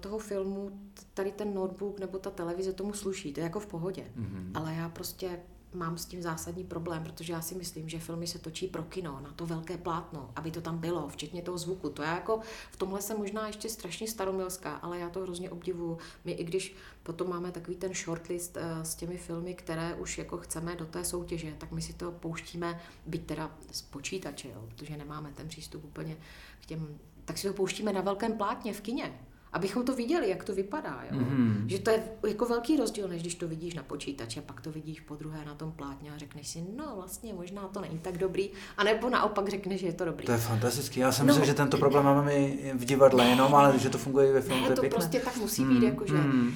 toho 0.00 0.18
filmu 0.18 0.70
tady 1.14 1.32
ten 1.32 1.54
notebook 1.54 2.00
nebo 2.00 2.18
ta 2.18 2.30
televize 2.30 2.72
tomu 2.72 2.92
sluší, 2.92 3.32
to 3.32 3.40
je 3.40 3.44
jako 3.44 3.60
v 3.60 3.66
pohodě. 3.66 4.12
Mm-hmm. 4.16 4.50
Ale 4.54 4.74
já 4.74 4.88
prostě 4.88 5.40
mám 5.74 5.98
s 5.98 6.04
tím 6.04 6.22
zásadní 6.22 6.64
problém, 6.64 7.02
protože 7.02 7.32
já 7.32 7.40
si 7.40 7.54
myslím, 7.54 7.88
že 7.88 7.98
filmy 7.98 8.26
se 8.26 8.38
točí 8.38 8.66
pro 8.66 8.82
kino, 8.82 9.20
na 9.20 9.32
to 9.32 9.46
velké 9.46 9.78
plátno, 9.78 10.30
aby 10.36 10.50
to 10.50 10.60
tam 10.60 10.78
bylo, 10.78 11.08
včetně 11.08 11.42
toho 11.42 11.58
zvuku. 11.58 11.90
To 11.90 12.02
já 12.02 12.14
jako 12.14 12.40
v 12.70 12.76
tomhle 12.76 13.02
jsem 13.02 13.18
možná 13.18 13.46
ještě 13.46 13.68
strašně 13.68 14.08
staromilská, 14.08 14.76
ale 14.76 14.98
já 14.98 15.10
to 15.10 15.20
hrozně 15.20 15.50
obdivuju. 15.50 15.98
My 16.24 16.32
i 16.32 16.44
když 16.44 16.74
potom 17.02 17.28
máme 17.28 17.52
takový 17.52 17.76
ten 17.76 17.94
shortlist 17.94 18.56
uh, 18.56 18.82
s 18.82 18.94
těmi 18.94 19.16
filmy, 19.16 19.54
které 19.54 19.94
už 19.94 20.18
jako 20.18 20.38
chceme 20.38 20.76
do 20.76 20.86
té 20.86 21.04
soutěže, 21.04 21.54
tak 21.58 21.72
my 21.72 21.82
si 21.82 21.92
to 21.92 22.12
pouštíme, 22.12 22.80
byť 23.06 23.26
teda 23.26 23.56
z 23.70 23.82
počítače, 23.82 24.48
jo, 24.48 24.64
protože 24.68 24.96
nemáme 24.96 25.32
ten 25.34 25.48
přístup 25.48 25.84
úplně 25.84 26.16
k 26.62 26.66
těm, 26.66 26.98
tak 27.24 27.38
si 27.38 27.48
to 27.48 27.54
pouštíme 27.54 27.92
na 27.92 28.00
velkém 28.00 28.32
plátně 28.32 28.72
v 28.72 28.80
kině 28.80 29.27
Abychom 29.52 29.84
to 29.84 29.94
viděli, 29.94 30.30
jak 30.30 30.44
to 30.44 30.54
vypadá. 30.54 31.02
Jo? 31.10 31.18
Mm-hmm. 31.18 31.66
Že 31.66 31.78
to 31.78 31.90
je 31.90 32.02
jako 32.28 32.46
velký 32.46 32.76
rozdíl, 32.76 33.08
než 33.08 33.22
když 33.22 33.34
to 33.34 33.48
vidíš 33.48 33.74
na 33.74 33.82
počítači 33.82 34.40
a 34.40 34.42
pak 34.42 34.60
to 34.60 34.72
vidíš 34.72 35.00
po 35.00 35.14
druhé 35.14 35.44
na 35.44 35.54
tom 35.54 35.72
plátně 35.72 36.12
a 36.12 36.18
řekneš 36.18 36.48
si, 36.48 36.64
no 36.76 36.92
vlastně 36.96 37.34
možná 37.34 37.68
to 37.68 37.80
není 37.80 37.98
tak 37.98 38.18
dobrý, 38.18 38.50
a 38.76 38.84
nebo 38.84 39.10
naopak 39.10 39.48
řekneš, 39.48 39.80
že 39.80 39.86
je 39.86 39.92
to 39.92 40.04
dobrý. 40.04 40.26
To 40.26 40.32
je 40.32 40.38
fantastický. 40.38 41.00
Já 41.00 41.12
jsem 41.12 41.26
no, 41.26 41.30
myslel, 41.30 41.46
že 41.46 41.54
tento 41.54 41.76
problém 41.76 42.04
máme 42.04 42.32
v 42.74 42.84
divadle 42.84 43.24
ne, 43.24 43.30
jenom, 43.30 43.54
ale 43.54 43.78
že 43.78 43.90
to 43.90 43.98
funguje 43.98 44.28
i 44.28 44.32
ve 44.32 44.40
filmu. 44.40 44.68
Ne, 44.68 44.74
to, 44.74 44.82
to 44.82 44.88
prostě 44.88 45.20
tak 45.20 45.36
musí 45.36 45.64
být. 45.64 45.78
Mm, 45.78 45.84
jakože. 45.84 46.14
Mm. 46.14 46.46
Uh, 46.46 46.52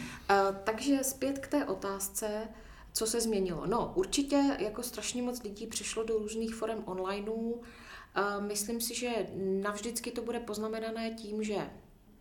takže 0.65 0.99
zpět 1.03 1.39
k 1.39 1.47
té 1.47 1.65
otázce, 1.65 2.49
co 2.93 3.07
se 3.07 3.21
změnilo? 3.21 3.67
No, 3.67 3.93
určitě 3.95 4.57
jako 4.59 4.83
strašně 4.83 5.23
moc 5.23 5.43
lidí 5.43 5.67
přišlo 5.67 6.05
do 6.05 6.19
různých 6.19 6.55
forem 6.55 6.79
onlineů. 6.85 7.63
Myslím 8.41 8.81
si, 8.81 8.95
že 8.95 9.11
navždycky 9.63 10.11
to 10.11 10.23
bude 10.23 10.41
poznamenané 10.41 11.11
tím, 11.11 11.43
že 11.43 11.57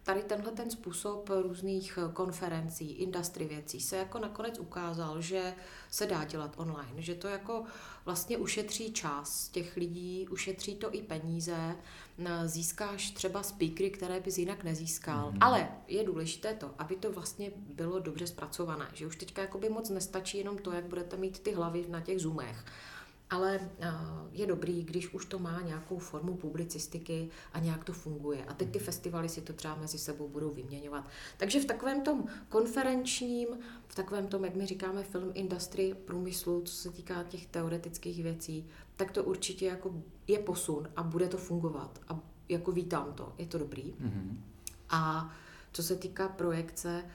tady 0.04 0.24
tenhle 0.24 0.52
ten 0.52 0.72
způsob 0.72 1.30
různých 1.42 2.00
konferencí, 2.14 2.92
industry 2.92 3.46
věcí 3.46 3.82
se 3.82 3.98
jako 3.98 4.20
nakonec 4.20 4.60
ukázal, 4.60 5.22
že 5.22 5.54
se 5.92 6.06
dá 6.06 6.24
dělat 6.24 6.54
online, 6.58 7.02
že 7.02 7.16
to 7.16 7.28
jako 7.28 7.64
vlastně 8.06 8.38
ušetří 8.38 8.94
čas 8.94 9.48
těch 9.50 9.78
lidí, 9.78 10.28
ušetří 10.32 10.76
to 10.76 10.96
i 10.96 11.02
peníze, 11.02 11.76
získáš 12.46 13.12
třeba 13.12 13.44
speakery, 13.44 13.90
které 13.90 14.20
bys 14.20 14.38
jinak 14.38 14.64
nezískal. 14.64 15.32
Mm-hmm. 15.32 15.38
Ale 15.42 15.70
je 15.88 16.04
důležité 16.04 16.54
to, 16.54 16.72
aby 16.78 16.96
to 16.96 17.12
vlastně 17.12 17.52
bylo 17.56 18.00
dobře 18.00 18.28
zpracované, 18.28 18.88
že 18.94 19.08
už 19.08 19.16
teďka 19.16 19.42
jakoby 19.42 19.70
moc 19.70 19.90
nestačí 19.90 20.38
jenom 20.38 20.58
to, 20.58 20.72
jak 20.72 20.86
budete 20.86 21.18
mít 21.18 21.40
ty 21.40 21.52
hlavy 21.52 21.86
na 21.90 22.02
těch 22.02 22.20
zoomech, 22.20 22.66
ale 23.32 23.60
je 24.32 24.48
dobrý, 24.48 24.84
když 24.84 25.13
už 25.13 25.26
to 25.26 25.39
má 25.39 25.62
nějakou 25.62 25.98
formu 25.98 26.36
publicistiky 26.36 27.30
a 27.54 27.60
nějak 27.60 27.84
to 27.84 27.94
funguje. 27.94 28.46
A 28.46 28.54
teď 28.54 28.72
ty 28.72 28.80
festivaly 28.80 29.30
si 29.30 29.41
to 29.41 29.54
třeba 29.54 29.76
mezi 29.76 29.98
sebou 29.98 30.28
budou 30.28 30.50
vyměňovat. 30.50 31.08
Takže 31.38 31.62
v 31.62 31.65
takovém 31.65 32.02
tom 32.02 32.26
konferenčním, 32.50 33.48
v 33.88 33.96
takovém 33.96 34.28
tom, 34.28 34.46
jak 34.46 34.56
my 34.56 34.65
říkáme, 34.65 35.04
film 35.04 35.32
industry, 35.34 35.96
průmyslu, 36.06 36.62
co 36.62 36.74
se 36.74 36.91
týká 36.91 37.24
těch 37.24 37.46
teoretických 37.46 38.24
věcí, 38.24 38.67
tak 38.96 39.12
to 39.12 39.24
určitě 39.24 39.65
jako 39.65 39.94
je 40.28 40.39
posun 40.39 40.88
a 40.96 41.04
bude 41.04 41.28
to 41.28 41.38
fungovat. 41.38 42.02
A 42.08 42.20
jako 42.50 42.72
vítám 42.72 43.13
to, 43.13 43.34
je 43.38 43.46
to 43.46 43.58
dobrý. 43.58 43.84
Mm-hmm. 43.84 44.38
A 44.89 45.34
co 45.72 45.84
se 45.84 45.96
týká 45.96 46.30
projekce, 46.30 47.06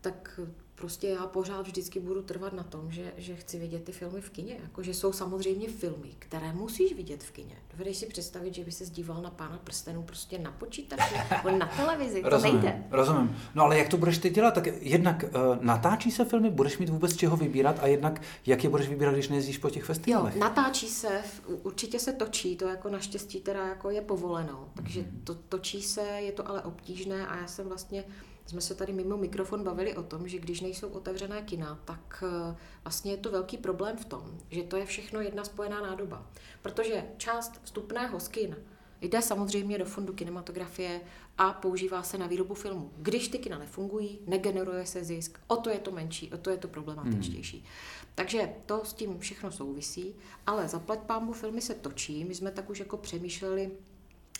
tak 0.00 0.40
prostě 0.76 1.08
já 1.08 1.26
pořád 1.26 1.66
vždycky 1.66 2.00
budu 2.00 2.22
trvat 2.22 2.52
na 2.52 2.62
tom, 2.62 2.90
že, 2.90 3.12
že 3.16 3.36
chci 3.36 3.58
vidět 3.58 3.84
ty 3.84 3.92
filmy 3.92 4.20
v 4.20 4.30
kině. 4.30 4.58
Jako, 4.62 4.82
že 4.82 4.94
jsou 4.94 5.12
samozřejmě 5.12 5.68
filmy, 5.68 6.08
které 6.18 6.52
musíš 6.52 6.92
vidět 6.92 7.24
v 7.24 7.30
kině. 7.30 7.56
Dovedeš 7.72 7.96
si 7.96 8.06
představit, 8.06 8.54
že 8.54 8.64
by 8.64 8.72
se 8.72 8.86
díval 8.86 9.22
na 9.22 9.30
pána 9.30 9.58
prstenů 9.64 10.02
prostě 10.02 10.38
na 10.38 10.52
počítači 10.52 11.14
nebo 11.30 11.58
na 11.58 11.66
televizi. 11.66 12.22
To 12.22 12.28
rozumím, 12.28 12.54
nejde. 12.54 12.84
Rozumím. 12.90 13.36
No 13.54 13.64
ale 13.64 13.78
jak 13.78 13.88
to 13.88 13.96
budeš 13.96 14.18
ty 14.18 14.30
dělat? 14.30 14.54
Tak 14.54 14.66
jednak 14.80 15.24
uh, 15.24 15.64
natáčí 15.64 16.10
se 16.10 16.24
filmy, 16.24 16.50
budeš 16.50 16.78
mít 16.78 16.88
vůbec 16.88 17.16
čeho 17.16 17.36
vybírat 17.36 17.78
a 17.80 17.86
jednak 17.86 18.22
jak 18.46 18.64
je 18.64 18.70
budeš 18.70 18.88
vybírat, 18.88 19.12
když 19.12 19.28
nejezdíš 19.28 19.58
po 19.58 19.70
těch 19.70 19.84
festivalech? 19.84 20.34
Jo, 20.34 20.40
natáčí 20.40 20.88
se, 20.88 21.22
určitě 21.62 21.98
se 21.98 22.12
točí, 22.12 22.56
to 22.56 22.68
jako 22.68 22.88
naštěstí 22.88 23.40
teda 23.40 23.66
jako 23.66 23.90
je 23.90 24.00
povoleno. 24.00 24.68
Takže 24.74 25.00
mm-hmm. 25.00 25.24
to 25.24 25.34
točí 25.34 25.82
se, 25.82 26.00
je 26.00 26.32
to 26.32 26.48
ale 26.48 26.62
obtížné 26.62 27.26
a 27.26 27.36
já 27.36 27.46
jsem 27.46 27.68
vlastně 27.68 28.04
jsme 28.46 28.60
se 28.60 28.74
tady 28.74 28.92
mimo 28.92 29.16
mikrofon 29.16 29.64
bavili 29.64 29.96
o 29.96 30.02
tom, 30.02 30.28
že 30.28 30.38
když 30.38 30.60
nejsou 30.60 30.88
otevřené 30.88 31.42
kina, 31.42 31.78
tak 31.84 32.24
eh, 32.26 32.56
vlastně 32.84 33.12
je 33.12 33.16
to 33.16 33.30
velký 33.30 33.56
problém 33.56 33.96
v 33.96 34.04
tom, 34.04 34.38
že 34.50 34.62
to 34.62 34.76
je 34.76 34.86
všechno 34.86 35.20
jedna 35.20 35.44
spojená 35.44 35.80
nádoba. 35.80 36.26
Protože 36.62 37.04
část 37.16 37.60
vstupného 37.64 38.20
z 38.20 38.28
kin 38.28 38.56
jde 39.00 39.22
samozřejmě 39.22 39.78
do 39.78 39.84
fondu 39.84 40.12
kinematografie 40.12 41.00
a 41.38 41.52
používá 41.52 42.02
se 42.02 42.18
na 42.18 42.26
výrobu 42.26 42.54
filmu. 42.54 42.90
Když 42.96 43.28
ty 43.28 43.38
kina 43.38 43.58
nefungují, 43.58 44.18
negeneruje 44.26 44.86
se 44.86 45.04
zisk, 45.04 45.38
o 45.46 45.56
to 45.56 45.70
je 45.70 45.78
to 45.78 45.90
menší, 45.90 46.32
o 46.32 46.36
to 46.36 46.50
je 46.50 46.56
to 46.56 46.68
problematičtější. 46.68 47.56
Hmm. 47.56 47.66
Takže 48.14 48.52
to 48.66 48.84
s 48.84 48.92
tím 48.92 49.18
všechno 49.18 49.52
souvisí, 49.52 50.14
ale 50.46 50.68
zaplať 50.68 50.98
pámu 50.98 51.32
filmy 51.32 51.60
se 51.60 51.74
točí. 51.74 52.24
My 52.24 52.34
jsme 52.34 52.50
tak 52.50 52.70
už 52.70 52.78
jako 52.78 52.96
přemýšleli 52.96 53.70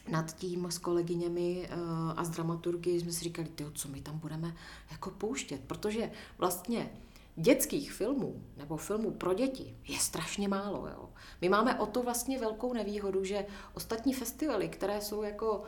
nad 0.08 0.36
tím 0.36 0.66
s 0.70 0.78
kolegyněmi 0.78 1.68
uh, 1.72 2.12
a 2.16 2.24
s 2.24 2.30
dramaturgy 2.30 3.00
jsme 3.00 3.12
si 3.12 3.24
říkali, 3.24 3.48
tyjo, 3.48 3.70
co 3.70 3.88
my 3.88 4.00
tam 4.00 4.18
budeme 4.18 4.54
jako 4.90 5.10
pouštět, 5.10 5.60
protože 5.66 6.10
vlastně 6.38 6.90
dětských 7.36 7.92
filmů 7.92 8.42
nebo 8.56 8.76
filmů 8.76 9.10
pro 9.10 9.34
děti 9.34 9.76
je 9.88 9.98
strašně 9.98 10.48
málo. 10.48 10.88
Jo. 10.88 11.08
My 11.40 11.48
máme 11.48 11.78
o 11.78 11.86
to 11.86 12.02
vlastně 12.02 12.38
velkou 12.38 12.72
nevýhodu, 12.72 13.24
že 13.24 13.46
ostatní 13.74 14.14
festivaly, 14.14 14.68
které 14.68 15.00
jsou 15.00 15.22
jako 15.22 15.62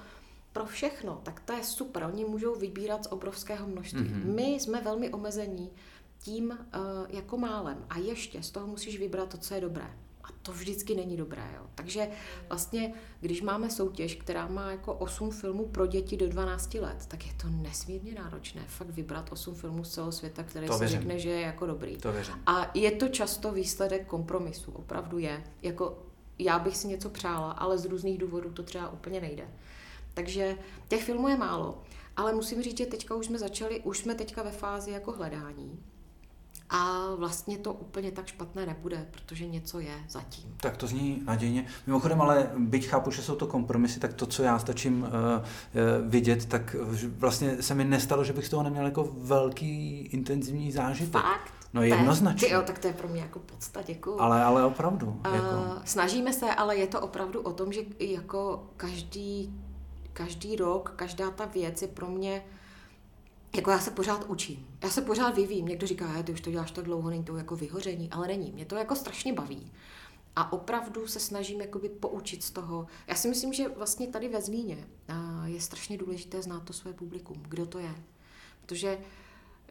pro 0.52 0.66
všechno, 0.66 1.20
tak 1.22 1.40
to 1.40 1.52
je 1.52 1.64
super. 1.64 2.02
Oni 2.02 2.24
můžou 2.24 2.54
vybírat 2.54 3.04
z 3.04 3.12
obrovského 3.12 3.68
množství. 3.68 4.00
Mm-hmm. 4.00 4.34
My 4.34 4.42
jsme 4.42 4.80
velmi 4.80 5.10
omezení 5.10 5.70
tím 6.20 6.50
uh, 6.50 6.56
jako 7.08 7.38
málem 7.38 7.86
a 7.90 7.98
ještě 7.98 8.42
z 8.42 8.50
toho 8.50 8.66
musíš 8.66 8.98
vybrat 8.98 9.28
to, 9.28 9.38
co 9.38 9.54
je 9.54 9.60
dobré. 9.60 9.90
A 10.28 10.32
to 10.42 10.52
vždycky 10.52 10.94
není 10.94 11.16
dobré. 11.16 11.50
Jo. 11.56 11.66
Takže 11.74 12.08
vlastně, 12.48 12.92
když 13.20 13.42
máme 13.42 13.70
soutěž, 13.70 14.14
která 14.14 14.48
má 14.48 14.70
jako 14.70 14.94
8 14.94 15.30
filmů 15.30 15.66
pro 15.66 15.86
děti 15.86 16.16
do 16.16 16.28
12 16.28 16.74
let, 16.74 17.06
tak 17.08 17.26
je 17.26 17.32
to 17.42 17.48
nesmírně 17.48 18.14
náročné 18.14 18.62
fakt 18.68 18.90
vybrat 18.90 19.32
8 19.32 19.54
filmů 19.54 19.84
z 19.84 19.90
celého 19.90 20.12
světa, 20.12 20.42
který 20.42 20.66
to 20.66 20.72
si 20.72 20.78
věřím. 20.78 20.98
řekne, 21.00 21.18
že 21.18 21.30
je 21.30 21.40
jako 21.40 21.66
dobrý. 21.66 21.96
To 21.96 22.12
A 22.46 22.70
je 22.74 22.90
to 22.90 23.08
často 23.08 23.52
výsledek 23.52 24.06
kompromisu, 24.06 24.72
opravdu 24.72 25.18
je. 25.18 25.44
Jako 25.62 26.02
já 26.38 26.58
bych 26.58 26.76
si 26.76 26.88
něco 26.88 27.10
přála, 27.10 27.52
ale 27.52 27.78
z 27.78 27.84
různých 27.84 28.18
důvodů 28.18 28.50
to 28.50 28.62
třeba 28.62 28.88
úplně 28.88 29.20
nejde. 29.20 29.48
Takže 30.14 30.56
těch 30.88 31.04
filmů 31.04 31.28
je 31.28 31.36
málo. 31.36 31.82
Ale 32.16 32.34
musím 32.34 32.62
říct, 32.62 32.78
že 32.78 32.86
teďka 32.86 33.14
už 33.14 33.26
jsme 33.26 33.38
začali, 33.38 33.80
už 33.80 33.98
jsme 33.98 34.14
teďka 34.14 34.42
ve 34.42 34.50
fázi 34.50 34.90
jako 34.90 35.12
hledání 35.12 35.82
a 36.70 37.14
vlastně 37.14 37.58
to 37.58 37.72
úplně 37.72 38.10
tak 38.10 38.26
špatné 38.26 38.66
nebude, 38.66 39.06
protože 39.10 39.46
něco 39.46 39.80
je 39.80 39.94
zatím. 40.08 40.54
Tak 40.60 40.76
to 40.76 40.86
zní 40.86 41.22
nadějně. 41.24 41.66
Mimochodem, 41.86 42.20
ale 42.20 42.50
byť 42.58 42.88
chápu, 42.88 43.10
že 43.10 43.22
jsou 43.22 43.36
to 43.36 43.46
kompromisy, 43.46 44.00
tak 44.00 44.14
to, 44.14 44.26
co 44.26 44.42
já 44.42 44.58
stačím 44.58 45.02
uh, 45.02 45.08
uh, 45.08 46.10
vidět, 46.10 46.46
tak 46.46 46.76
vlastně 47.18 47.62
se 47.62 47.74
mi 47.74 47.84
nestalo, 47.84 48.24
že 48.24 48.32
bych 48.32 48.46
z 48.46 48.48
toho 48.48 48.62
neměl 48.62 48.84
jako 48.84 49.08
velký 49.18 50.00
intenzivní 50.00 50.72
zážitek. 50.72 51.22
Fakt? 51.22 51.52
No 51.74 51.82
jednoznačně. 51.82 52.48
jo, 52.50 52.62
tak 52.66 52.78
to 52.78 52.86
je 52.86 52.92
pro 52.92 53.08
mě 53.08 53.20
jako 53.20 53.38
podsta, 53.38 53.82
děkuju. 53.82 54.20
Ale, 54.20 54.44
ale 54.44 54.64
opravdu. 54.64 55.06
Uh, 55.06 55.34
jako... 55.34 55.80
Snažíme 55.84 56.32
se, 56.32 56.54
ale 56.54 56.76
je 56.76 56.86
to 56.86 57.00
opravdu 57.00 57.40
o 57.40 57.52
tom, 57.52 57.72
že 57.72 57.80
jako 58.00 58.66
každý, 58.76 59.60
každý 60.12 60.56
rok, 60.56 60.92
každá 60.96 61.30
ta 61.30 61.44
věc 61.44 61.82
je 61.82 61.88
pro 61.88 62.06
mě 62.06 62.42
jako 63.56 63.70
já 63.70 63.78
se 63.78 63.90
pořád 63.90 64.24
učím. 64.24 64.66
Já 64.82 64.90
se 64.90 65.02
pořád 65.02 65.36
vyvím. 65.36 65.66
Někdo 65.66 65.86
říká, 65.86 66.16
že 66.16 66.22
ty 66.22 66.32
už 66.32 66.40
to 66.40 66.50
děláš 66.50 66.70
tak 66.70 66.84
dlouho, 66.84 67.10
není 67.10 67.24
to 67.24 67.36
jako 67.36 67.56
vyhoření, 67.56 68.10
ale 68.10 68.26
není. 68.26 68.52
Mě 68.52 68.64
to 68.64 68.76
jako 68.76 68.96
strašně 68.96 69.32
baví. 69.32 69.72
A 70.36 70.52
opravdu 70.52 71.06
se 71.06 71.20
snažím 71.20 71.60
jakoby 71.60 71.88
poučit 71.88 72.44
z 72.44 72.50
toho. 72.50 72.86
Já 73.06 73.14
si 73.14 73.28
myslím, 73.28 73.52
že 73.52 73.68
vlastně 73.68 74.06
tady 74.08 74.28
ve 74.28 74.42
Zlíně 74.42 74.88
je 75.44 75.60
strašně 75.60 75.98
důležité 75.98 76.42
znát 76.42 76.62
to 76.62 76.72
své 76.72 76.92
publikum, 76.92 77.42
kdo 77.48 77.66
to 77.66 77.78
je. 77.78 77.94
Protože 78.60 78.98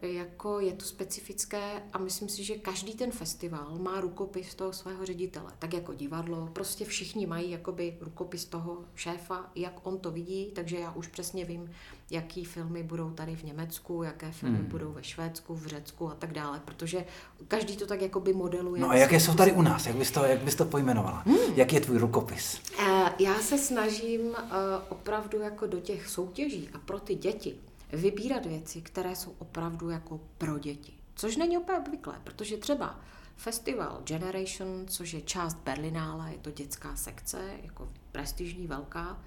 jako 0.02 0.60
je 0.60 0.72
to 0.72 0.84
specifické 0.84 1.82
a 1.92 1.98
myslím 1.98 2.28
si, 2.28 2.44
že 2.44 2.54
každý 2.54 2.94
ten 2.94 3.10
festival 3.10 3.78
má 3.78 4.00
rukopis 4.00 4.54
toho 4.54 4.72
svého 4.72 5.06
ředitele. 5.06 5.52
Tak 5.58 5.74
jako 5.74 5.94
divadlo, 5.94 6.48
prostě 6.52 6.84
všichni 6.84 7.26
mají 7.26 7.50
jakoby 7.50 7.96
rukopis 8.00 8.44
toho 8.44 8.78
šéfa, 8.94 9.50
jak 9.54 9.86
on 9.86 9.98
to 9.98 10.10
vidí, 10.10 10.50
takže 10.54 10.78
já 10.78 10.92
už 10.92 11.06
přesně 11.06 11.44
vím, 11.44 11.70
jaký 12.10 12.44
filmy 12.44 12.82
budou 12.82 13.10
tady 13.10 13.36
v 13.36 13.42
Německu, 13.42 14.02
jaké 14.02 14.32
filmy 14.32 14.58
hmm. 14.58 14.66
budou 14.66 14.92
ve 14.92 15.04
Švédsku, 15.04 15.54
v 15.54 15.66
Řecku 15.66 16.10
a 16.10 16.14
tak 16.14 16.32
dále, 16.32 16.60
protože 16.64 17.04
každý 17.48 17.76
to 17.76 17.86
tak 17.86 18.02
jakoby 18.02 18.32
modeluje. 18.32 18.80
No 18.80 18.90
a 18.90 18.94
jaké 18.94 19.20
jsou 19.20 19.34
tady 19.34 19.52
u 19.52 19.62
nás, 19.62 19.86
jak 19.86 19.96
bys 19.96 20.10
to, 20.10 20.24
jak 20.24 20.42
bys 20.42 20.54
to 20.54 20.64
pojmenovala? 20.64 21.22
Hmm. 21.26 21.54
Jak 21.54 21.72
je 21.72 21.80
tvůj 21.80 21.98
rukopis? 21.98 22.60
Eh, 22.78 23.12
já 23.18 23.34
se 23.34 23.58
snažím 23.58 24.20
eh, 24.36 24.50
opravdu 24.88 25.40
jako 25.40 25.66
do 25.66 25.80
těch 25.80 26.08
soutěží 26.08 26.68
a 26.74 26.78
pro 26.78 27.00
ty 27.00 27.14
děti 27.14 27.54
vybírat 27.92 28.46
věci, 28.46 28.82
které 28.82 29.16
jsou 29.16 29.34
opravdu 29.38 29.90
jako 29.90 30.20
pro 30.38 30.58
děti. 30.58 30.92
Což 31.14 31.36
není 31.36 31.58
úplně 31.58 31.78
obvyklé, 31.78 32.20
protože 32.24 32.56
třeba 32.56 33.00
festival 33.36 34.02
Generation, 34.04 34.86
což 34.86 35.12
je 35.12 35.20
část 35.20 35.54
Berlinále, 35.54 36.32
je 36.32 36.38
to 36.38 36.50
dětská 36.50 36.96
sekce, 36.96 37.40
jako 37.62 37.88
prestižní, 38.12 38.66
velká, 38.66 39.22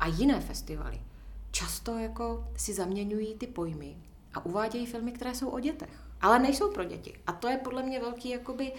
a 0.00 0.06
jiné 0.06 0.40
festivaly 0.40 1.00
často 1.50 1.98
jako 1.98 2.48
si 2.56 2.74
zaměňují 2.74 3.34
ty 3.34 3.46
pojmy 3.46 3.96
a 4.34 4.44
uvádějí 4.44 4.86
filmy, 4.86 5.12
které 5.12 5.34
jsou 5.34 5.48
o 5.48 5.60
dětech, 5.60 5.90
ale 6.20 6.38
nejsou 6.38 6.72
pro 6.72 6.84
děti. 6.84 7.14
A 7.26 7.32
to 7.32 7.48
je 7.48 7.56
podle 7.56 7.82
mě 7.82 8.00
velký 8.00 8.30
jakoby 8.30 8.72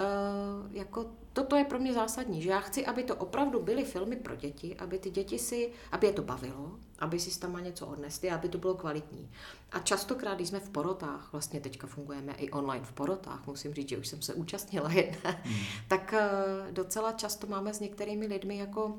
Uh, 0.00 0.76
jako 0.76 1.06
toto 1.32 1.56
je 1.56 1.64
pro 1.64 1.78
mě 1.78 1.92
zásadní, 1.92 2.42
že 2.42 2.50
já 2.50 2.60
chci, 2.60 2.86
aby 2.86 3.04
to 3.04 3.16
opravdu 3.16 3.62
byly 3.62 3.84
filmy 3.84 4.16
pro 4.16 4.36
děti, 4.36 4.76
aby 4.76 4.98
ty 4.98 5.10
děti 5.10 5.38
si, 5.38 5.70
aby 5.92 6.06
je 6.06 6.12
to 6.12 6.22
bavilo, 6.22 6.78
aby 7.04 7.20
si 7.20 7.40
tam 7.40 7.64
něco 7.64 7.86
odnesli, 7.86 8.30
aby 8.30 8.48
to 8.48 8.58
bylo 8.58 8.74
kvalitní. 8.74 9.30
A 9.72 9.78
častokrát, 9.78 10.34
když 10.34 10.48
jsme 10.48 10.60
v 10.60 10.70
porotách, 10.70 11.32
vlastně 11.32 11.60
teďka 11.60 11.86
fungujeme 11.86 12.32
i 12.32 12.50
online 12.50 12.84
v 12.84 12.92
porotách, 12.92 13.46
musím 13.46 13.74
říct, 13.74 13.88
že 13.88 13.98
už 13.98 14.08
jsem 14.08 14.22
se 14.22 14.34
účastnila 14.34 14.92
jedné, 14.92 15.40
hmm. 15.42 15.64
tak 15.88 16.14
uh, 16.14 16.72
docela 16.72 17.12
často 17.12 17.46
máme 17.46 17.74
s 17.74 17.80
některými 17.80 18.26
lidmi 18.26 18.58
jako 18.58 18.98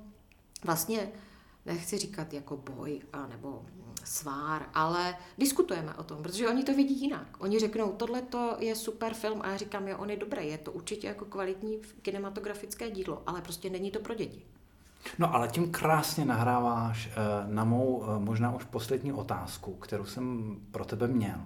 vlastně 0.63 1.11
nechci 1.65 1.97
říkat 1.97 2.33
jako 2.33 2.57
boj 2.57 3.01
a 3.13 3.27
nebo 3.27 3.65
svár, 4.03 4.69
ale 4.73 5.17
diskutujeme 5.37 5.93
o 5.93 6.03
tom, 6.03 6.23
protože 6.23 6.49
oni 6.49 6.63
to 6.63 6.73
vidí 6.73 7.01
jinak. 7.01 7.27
Oni 7.39 7.59
řeknou, 7.59 7.91
tohle 7.91 8.21
to 8.21 8.55
je 8.59 8.75
super 8.75 9.13
film 9.13 9.41
a 9.41 9.49
já 9.49 9.57
říkám, 9.57 9.87
jo, 9.87 9.97
on 9.97 10.09
je 10.09 10.17
dobrý, 10.17 10.47
je 10.47 10.57
to 10.57 10.71
určitě 10.71 11.07
jako 11.07 11.25
kvalitní 11.25 11.81
kinematografické 12.01 12.91
dílo, 12.91 13.23
ale 13.25 13.41
prostě 13.41 13.69
není 13.69 13.91
to 13.91 13.99
pro 13.99 14.15
děti. 14.15 14.45
No 15.19 15.35
ale 15.35 15.47
tím 15.47 15.71
krásně 15.71 16.25
nahráváš 16.25 17.09
eh, 17.11 17.13
na 17.47 17.63
mou 17.63 18.03
eh, 18.03 18.19
možná 18.19 18.55
už 18.55 18.63
poslední 18.63 19.13
otázku, 19.13 19.73
kterou 19.73 20.05
jsem 20.05 20.55
pro 20.71 20.85
tebe 20.85 21.07
měl. 21.07 21.39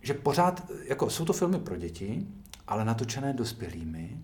Že 0.00 0.14
pořád, 0.14 0.62
jako 0.84 1.10
jsou 1.10 1.24
to 1.24 1.32
filmy 1.32 1.58
pro 1.58 1.76
děti, 1.76 2.26
ale 2.68 2.84
natočené 2.84 3.32
dospělými. 3.32 4.18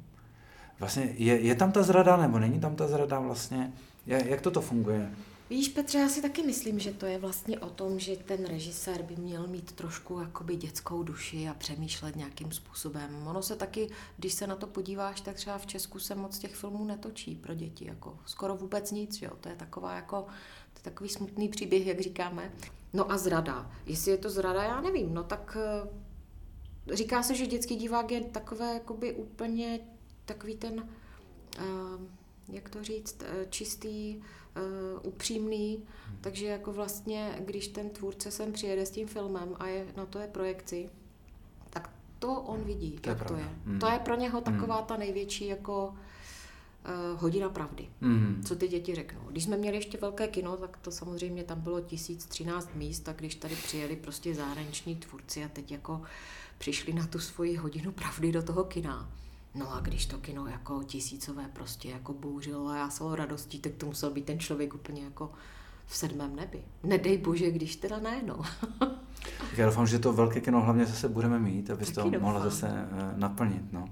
Vlastně 0.79 1.03
je, 1.03 1.41
je 1.41 1.55
tam 1.55 1.73
ta 1.73 1.83
zrada, 1.83 2.17
nebo 2.17 2.39
není 2.39 2.61
tam 2.61 2.77
ta 2.77 2.89
zrada 2.89 3.21
vlastně? 3.21 3.73
Jak 4.07 4.41
toto 4.41 4.61
funguje? 4.61 5.11
Víš, 5.51 5.69
Petře, 5.69 5.99
já 5.99 6.09
si 6.09 6.23
taky 6.23 6.43
myslím, 6.43 6.79
že 6.79 6.93
to 6.93 7.07
je 7.07 7.19
vlastně 7.19 7.59
o 7.59 7.71
tom, 7.71 7.99
že 7.99 8.17
ten 8.17 8.45
režisér 8.45 9.03
by 9.03 9.17
měl 9.17 9.47
mít 9.47 9.73
trošku 9.73 10.21
jakoby 10.21 10.57
dětskou 10.57 11.03
duši 11.03 11.49
a 11.49 11.55
přemýšlet 11.55 12.17
nějakým 12.17 12.53
způsobem. 12.53 13.27
Ono 13.27 13.43
se 13.43 13.57
taky, 13.57 13.91
když 14.17 14.33
se 14.33 14.47
na 14.47 14.57
to 14.57 14.67
podíváš, 14.67 15.21
tak 15.21 15.37
třeba 15.37 15.59
v 15.59 15.67
Česku 15.67 15.99
se 15.99 16.15
moc 16.15 16.39
těch 16.39 16.55
filmů 16.55 16.85
netočí 16.85 17.35
pro 17.35 17.55
děti, 17.55 17.87
jako 17.87 18.19
skoro 18.27 18.57
vůbec 18.57 18.91
nic, 18.91 19.23
jo. 19.23 19.31
To 19.41 19.49
je 19.49 19.57
taková 19.57 19.95
jako, 19.95 20.17
to 20.73 20.79
je 20.79 20.83
takový 20.83 21.09
smutný 21.09 21.49
příběh, 21.49 21.87
jak 21.87 22.01
říkáme. 22.01 22.53
No 22.93 23.13
a 23.13 23.19
zrada. 23.19 23.71
Jestli 23.87 24.11
je 24.11 24.19
to 24.19 24.31
zrada, 24.31 24.63
já 24.63 24.81
nevím. 24.81 25.15
No 25.15 25.23
tak 25.23 25.57
eh, 25.61 26.97
říká 26.97 27.23
se, 27.23 27.35
že 27.35 27.47
dětský 27.47 27.77
divák 27.77 28.11
je 28.11 28.21
takové 28.21 28.75
jakoby 28.75 29.15
úplně 29.15 29.81
takový 30.25 30.57
ten, 30.57 30.89
uh, 31.59 32.18
jak 32.49 32.69
to 32.69 32.85
říct, 32.85 33.23
eh, 33.23 33.47
čistý, 33.51 34.17
uh, 34.17 34.23
upřímný, 35.03 35.77
hmm. 35.77 36.19
takže 36.21 36.47
jako 36.47 36.73
vlastně, 36.73 37.39
když 37.45 37.69
ten 37.69 37.91
tvůrce 37.91 38.31
sem 38.31 38.53
přijede 38.53 38.87
s 38.87 38.91
tím 38.91 39.09
filmem 39.09 39.57
a 39.59 39.67
je, 39.67 39.87
na 39.97 40.07
to 40.07 40.19
je 40.19 40.27
projekci, 40.27 40.91
tak 41.71 41.91
to 42.19 42.41
on 42.41 42.65
vidí, 42.65 42.99
to 43.01 43.11
jak 43.11 43.19
je 43.19 43.25
to 43.25 43.37
je. 43.37 43.49
Hmm. 43.67 43.79
To 43.79 43.87
je 43.87 43.99
pro 43.99 44.17
něho 44.17 44.41
taková 44.41 44.77
hmm. 44.77 44.87
ta 44.87 44.97
největší 44.97 45.47
jako 45.47 45.89
uh, 45.89 47.21
hodina 47.21 47.49
pravdy, 47.49 47.89
hmm. 48.01 48.43
co 48.47 48.57
ty 48.57 48.69
děti 48.69 48.95
řeknou. 48.95 49.21
Když 49.31 49.45
jsme 49.45 49.57
měli 49.57 49.77
ještě 49.77 49.99
velké 49.99 50.29
kino, 50.29 50.57
tak 50.57 50.77
to 50.77 50.91
samozřejmě 50.91 51.45
tam 51.45 51.61
bylo 51.61 51.81
1013 51.81 52.75
míst 52.75 53.09
a 53.09 53.13
když 53.13 53.35
tady 53.35 53.57
přijeli 53.57 53.97
prostě 53.97 54.35
zahraniční 54.35 54.97
tvůrci 54.97 55.45
a 55.45 55.49
teď 55.49 55.73
jako 55.73 56.03
přišli 56.59 56.93
na 56.93 57.07
tu 57.07 57.19
svoji 57.19 57.57
hodinu 57.57 57.93
pravdy 57.93 58.33
do 58.33 58.43
toho 58.43 58.65
kina, 58.65 59.11
No 59.55 59.75
a 59.75 59.81
když 59.81 60.07
to 60.07 60.19
kino 60.19 60.47
jako 60.47 60.83
tisícové 60.83 61.49
prostě 61.53 61.89
jako 61.89 62.13
bouřilo 62.13 62.69
a 62.69 62.77
já 62.77 62.91
svou 62.91 63.15
radostí, 63.15 63.59
tak 63.59 63.73
to 63.73 63.87
musel 63.87 64.11
být 64.11 64.25
ten 64.25 64.39
člověk 64.39 64.75
úplně 64.75 65.05
jako 65.05 65.33
v 65.87 65.97
sedmém 65.97 66.37
nebi. 66.37 66.65
Nedej 66.83 67.19
bože, 67.19 67.51
když 67.51 67.77
teda 67.77 67.99
ne, 67.99 68.23
no. 68.27 68.41
Já 69.57 69.67
doufám, 69.67 69.87
že 69.87 69.99
to 69.99 70.13
velké 70.13 70.41
kino 70.41 70.61
hlavně 70.61 70.87
zase 70.87 71.09
budeme 71.09 71.39
mít, 71.39 71.71
abys 71.71 71.93
to 71.93 72.03
doufám. 72.03 72.21
mohla 72.21 72.41
zase 72.41 72.67
uh, 72.67 73.19
naplnit, 73.19 73.73
no. 73.73 73.89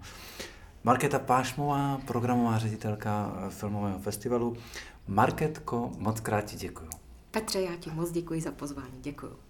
Markéta 0.84 1.18
Pášmová, 1.18 2.00
programová 2.06 2.58
ředitelka 2.58 3.34
eh, 3.46 3.50
filmového 3.50 3.98
festivalu. 3.98 4.56
Marketko, 5.08 5.90
moc 5.98 6.20
krát 6.20 6.44
ti 6.44 6.56
děkuju. 6.56 6.90
Petře, 7.30 7.60
já 7.60 7.76
ti 7.76 7.90
moc 7.90 8.10
děkuji 8.10 8.40
za 8.40 8.52
pozvání. 8.52 9.00
Děkuju. 9.00 9.45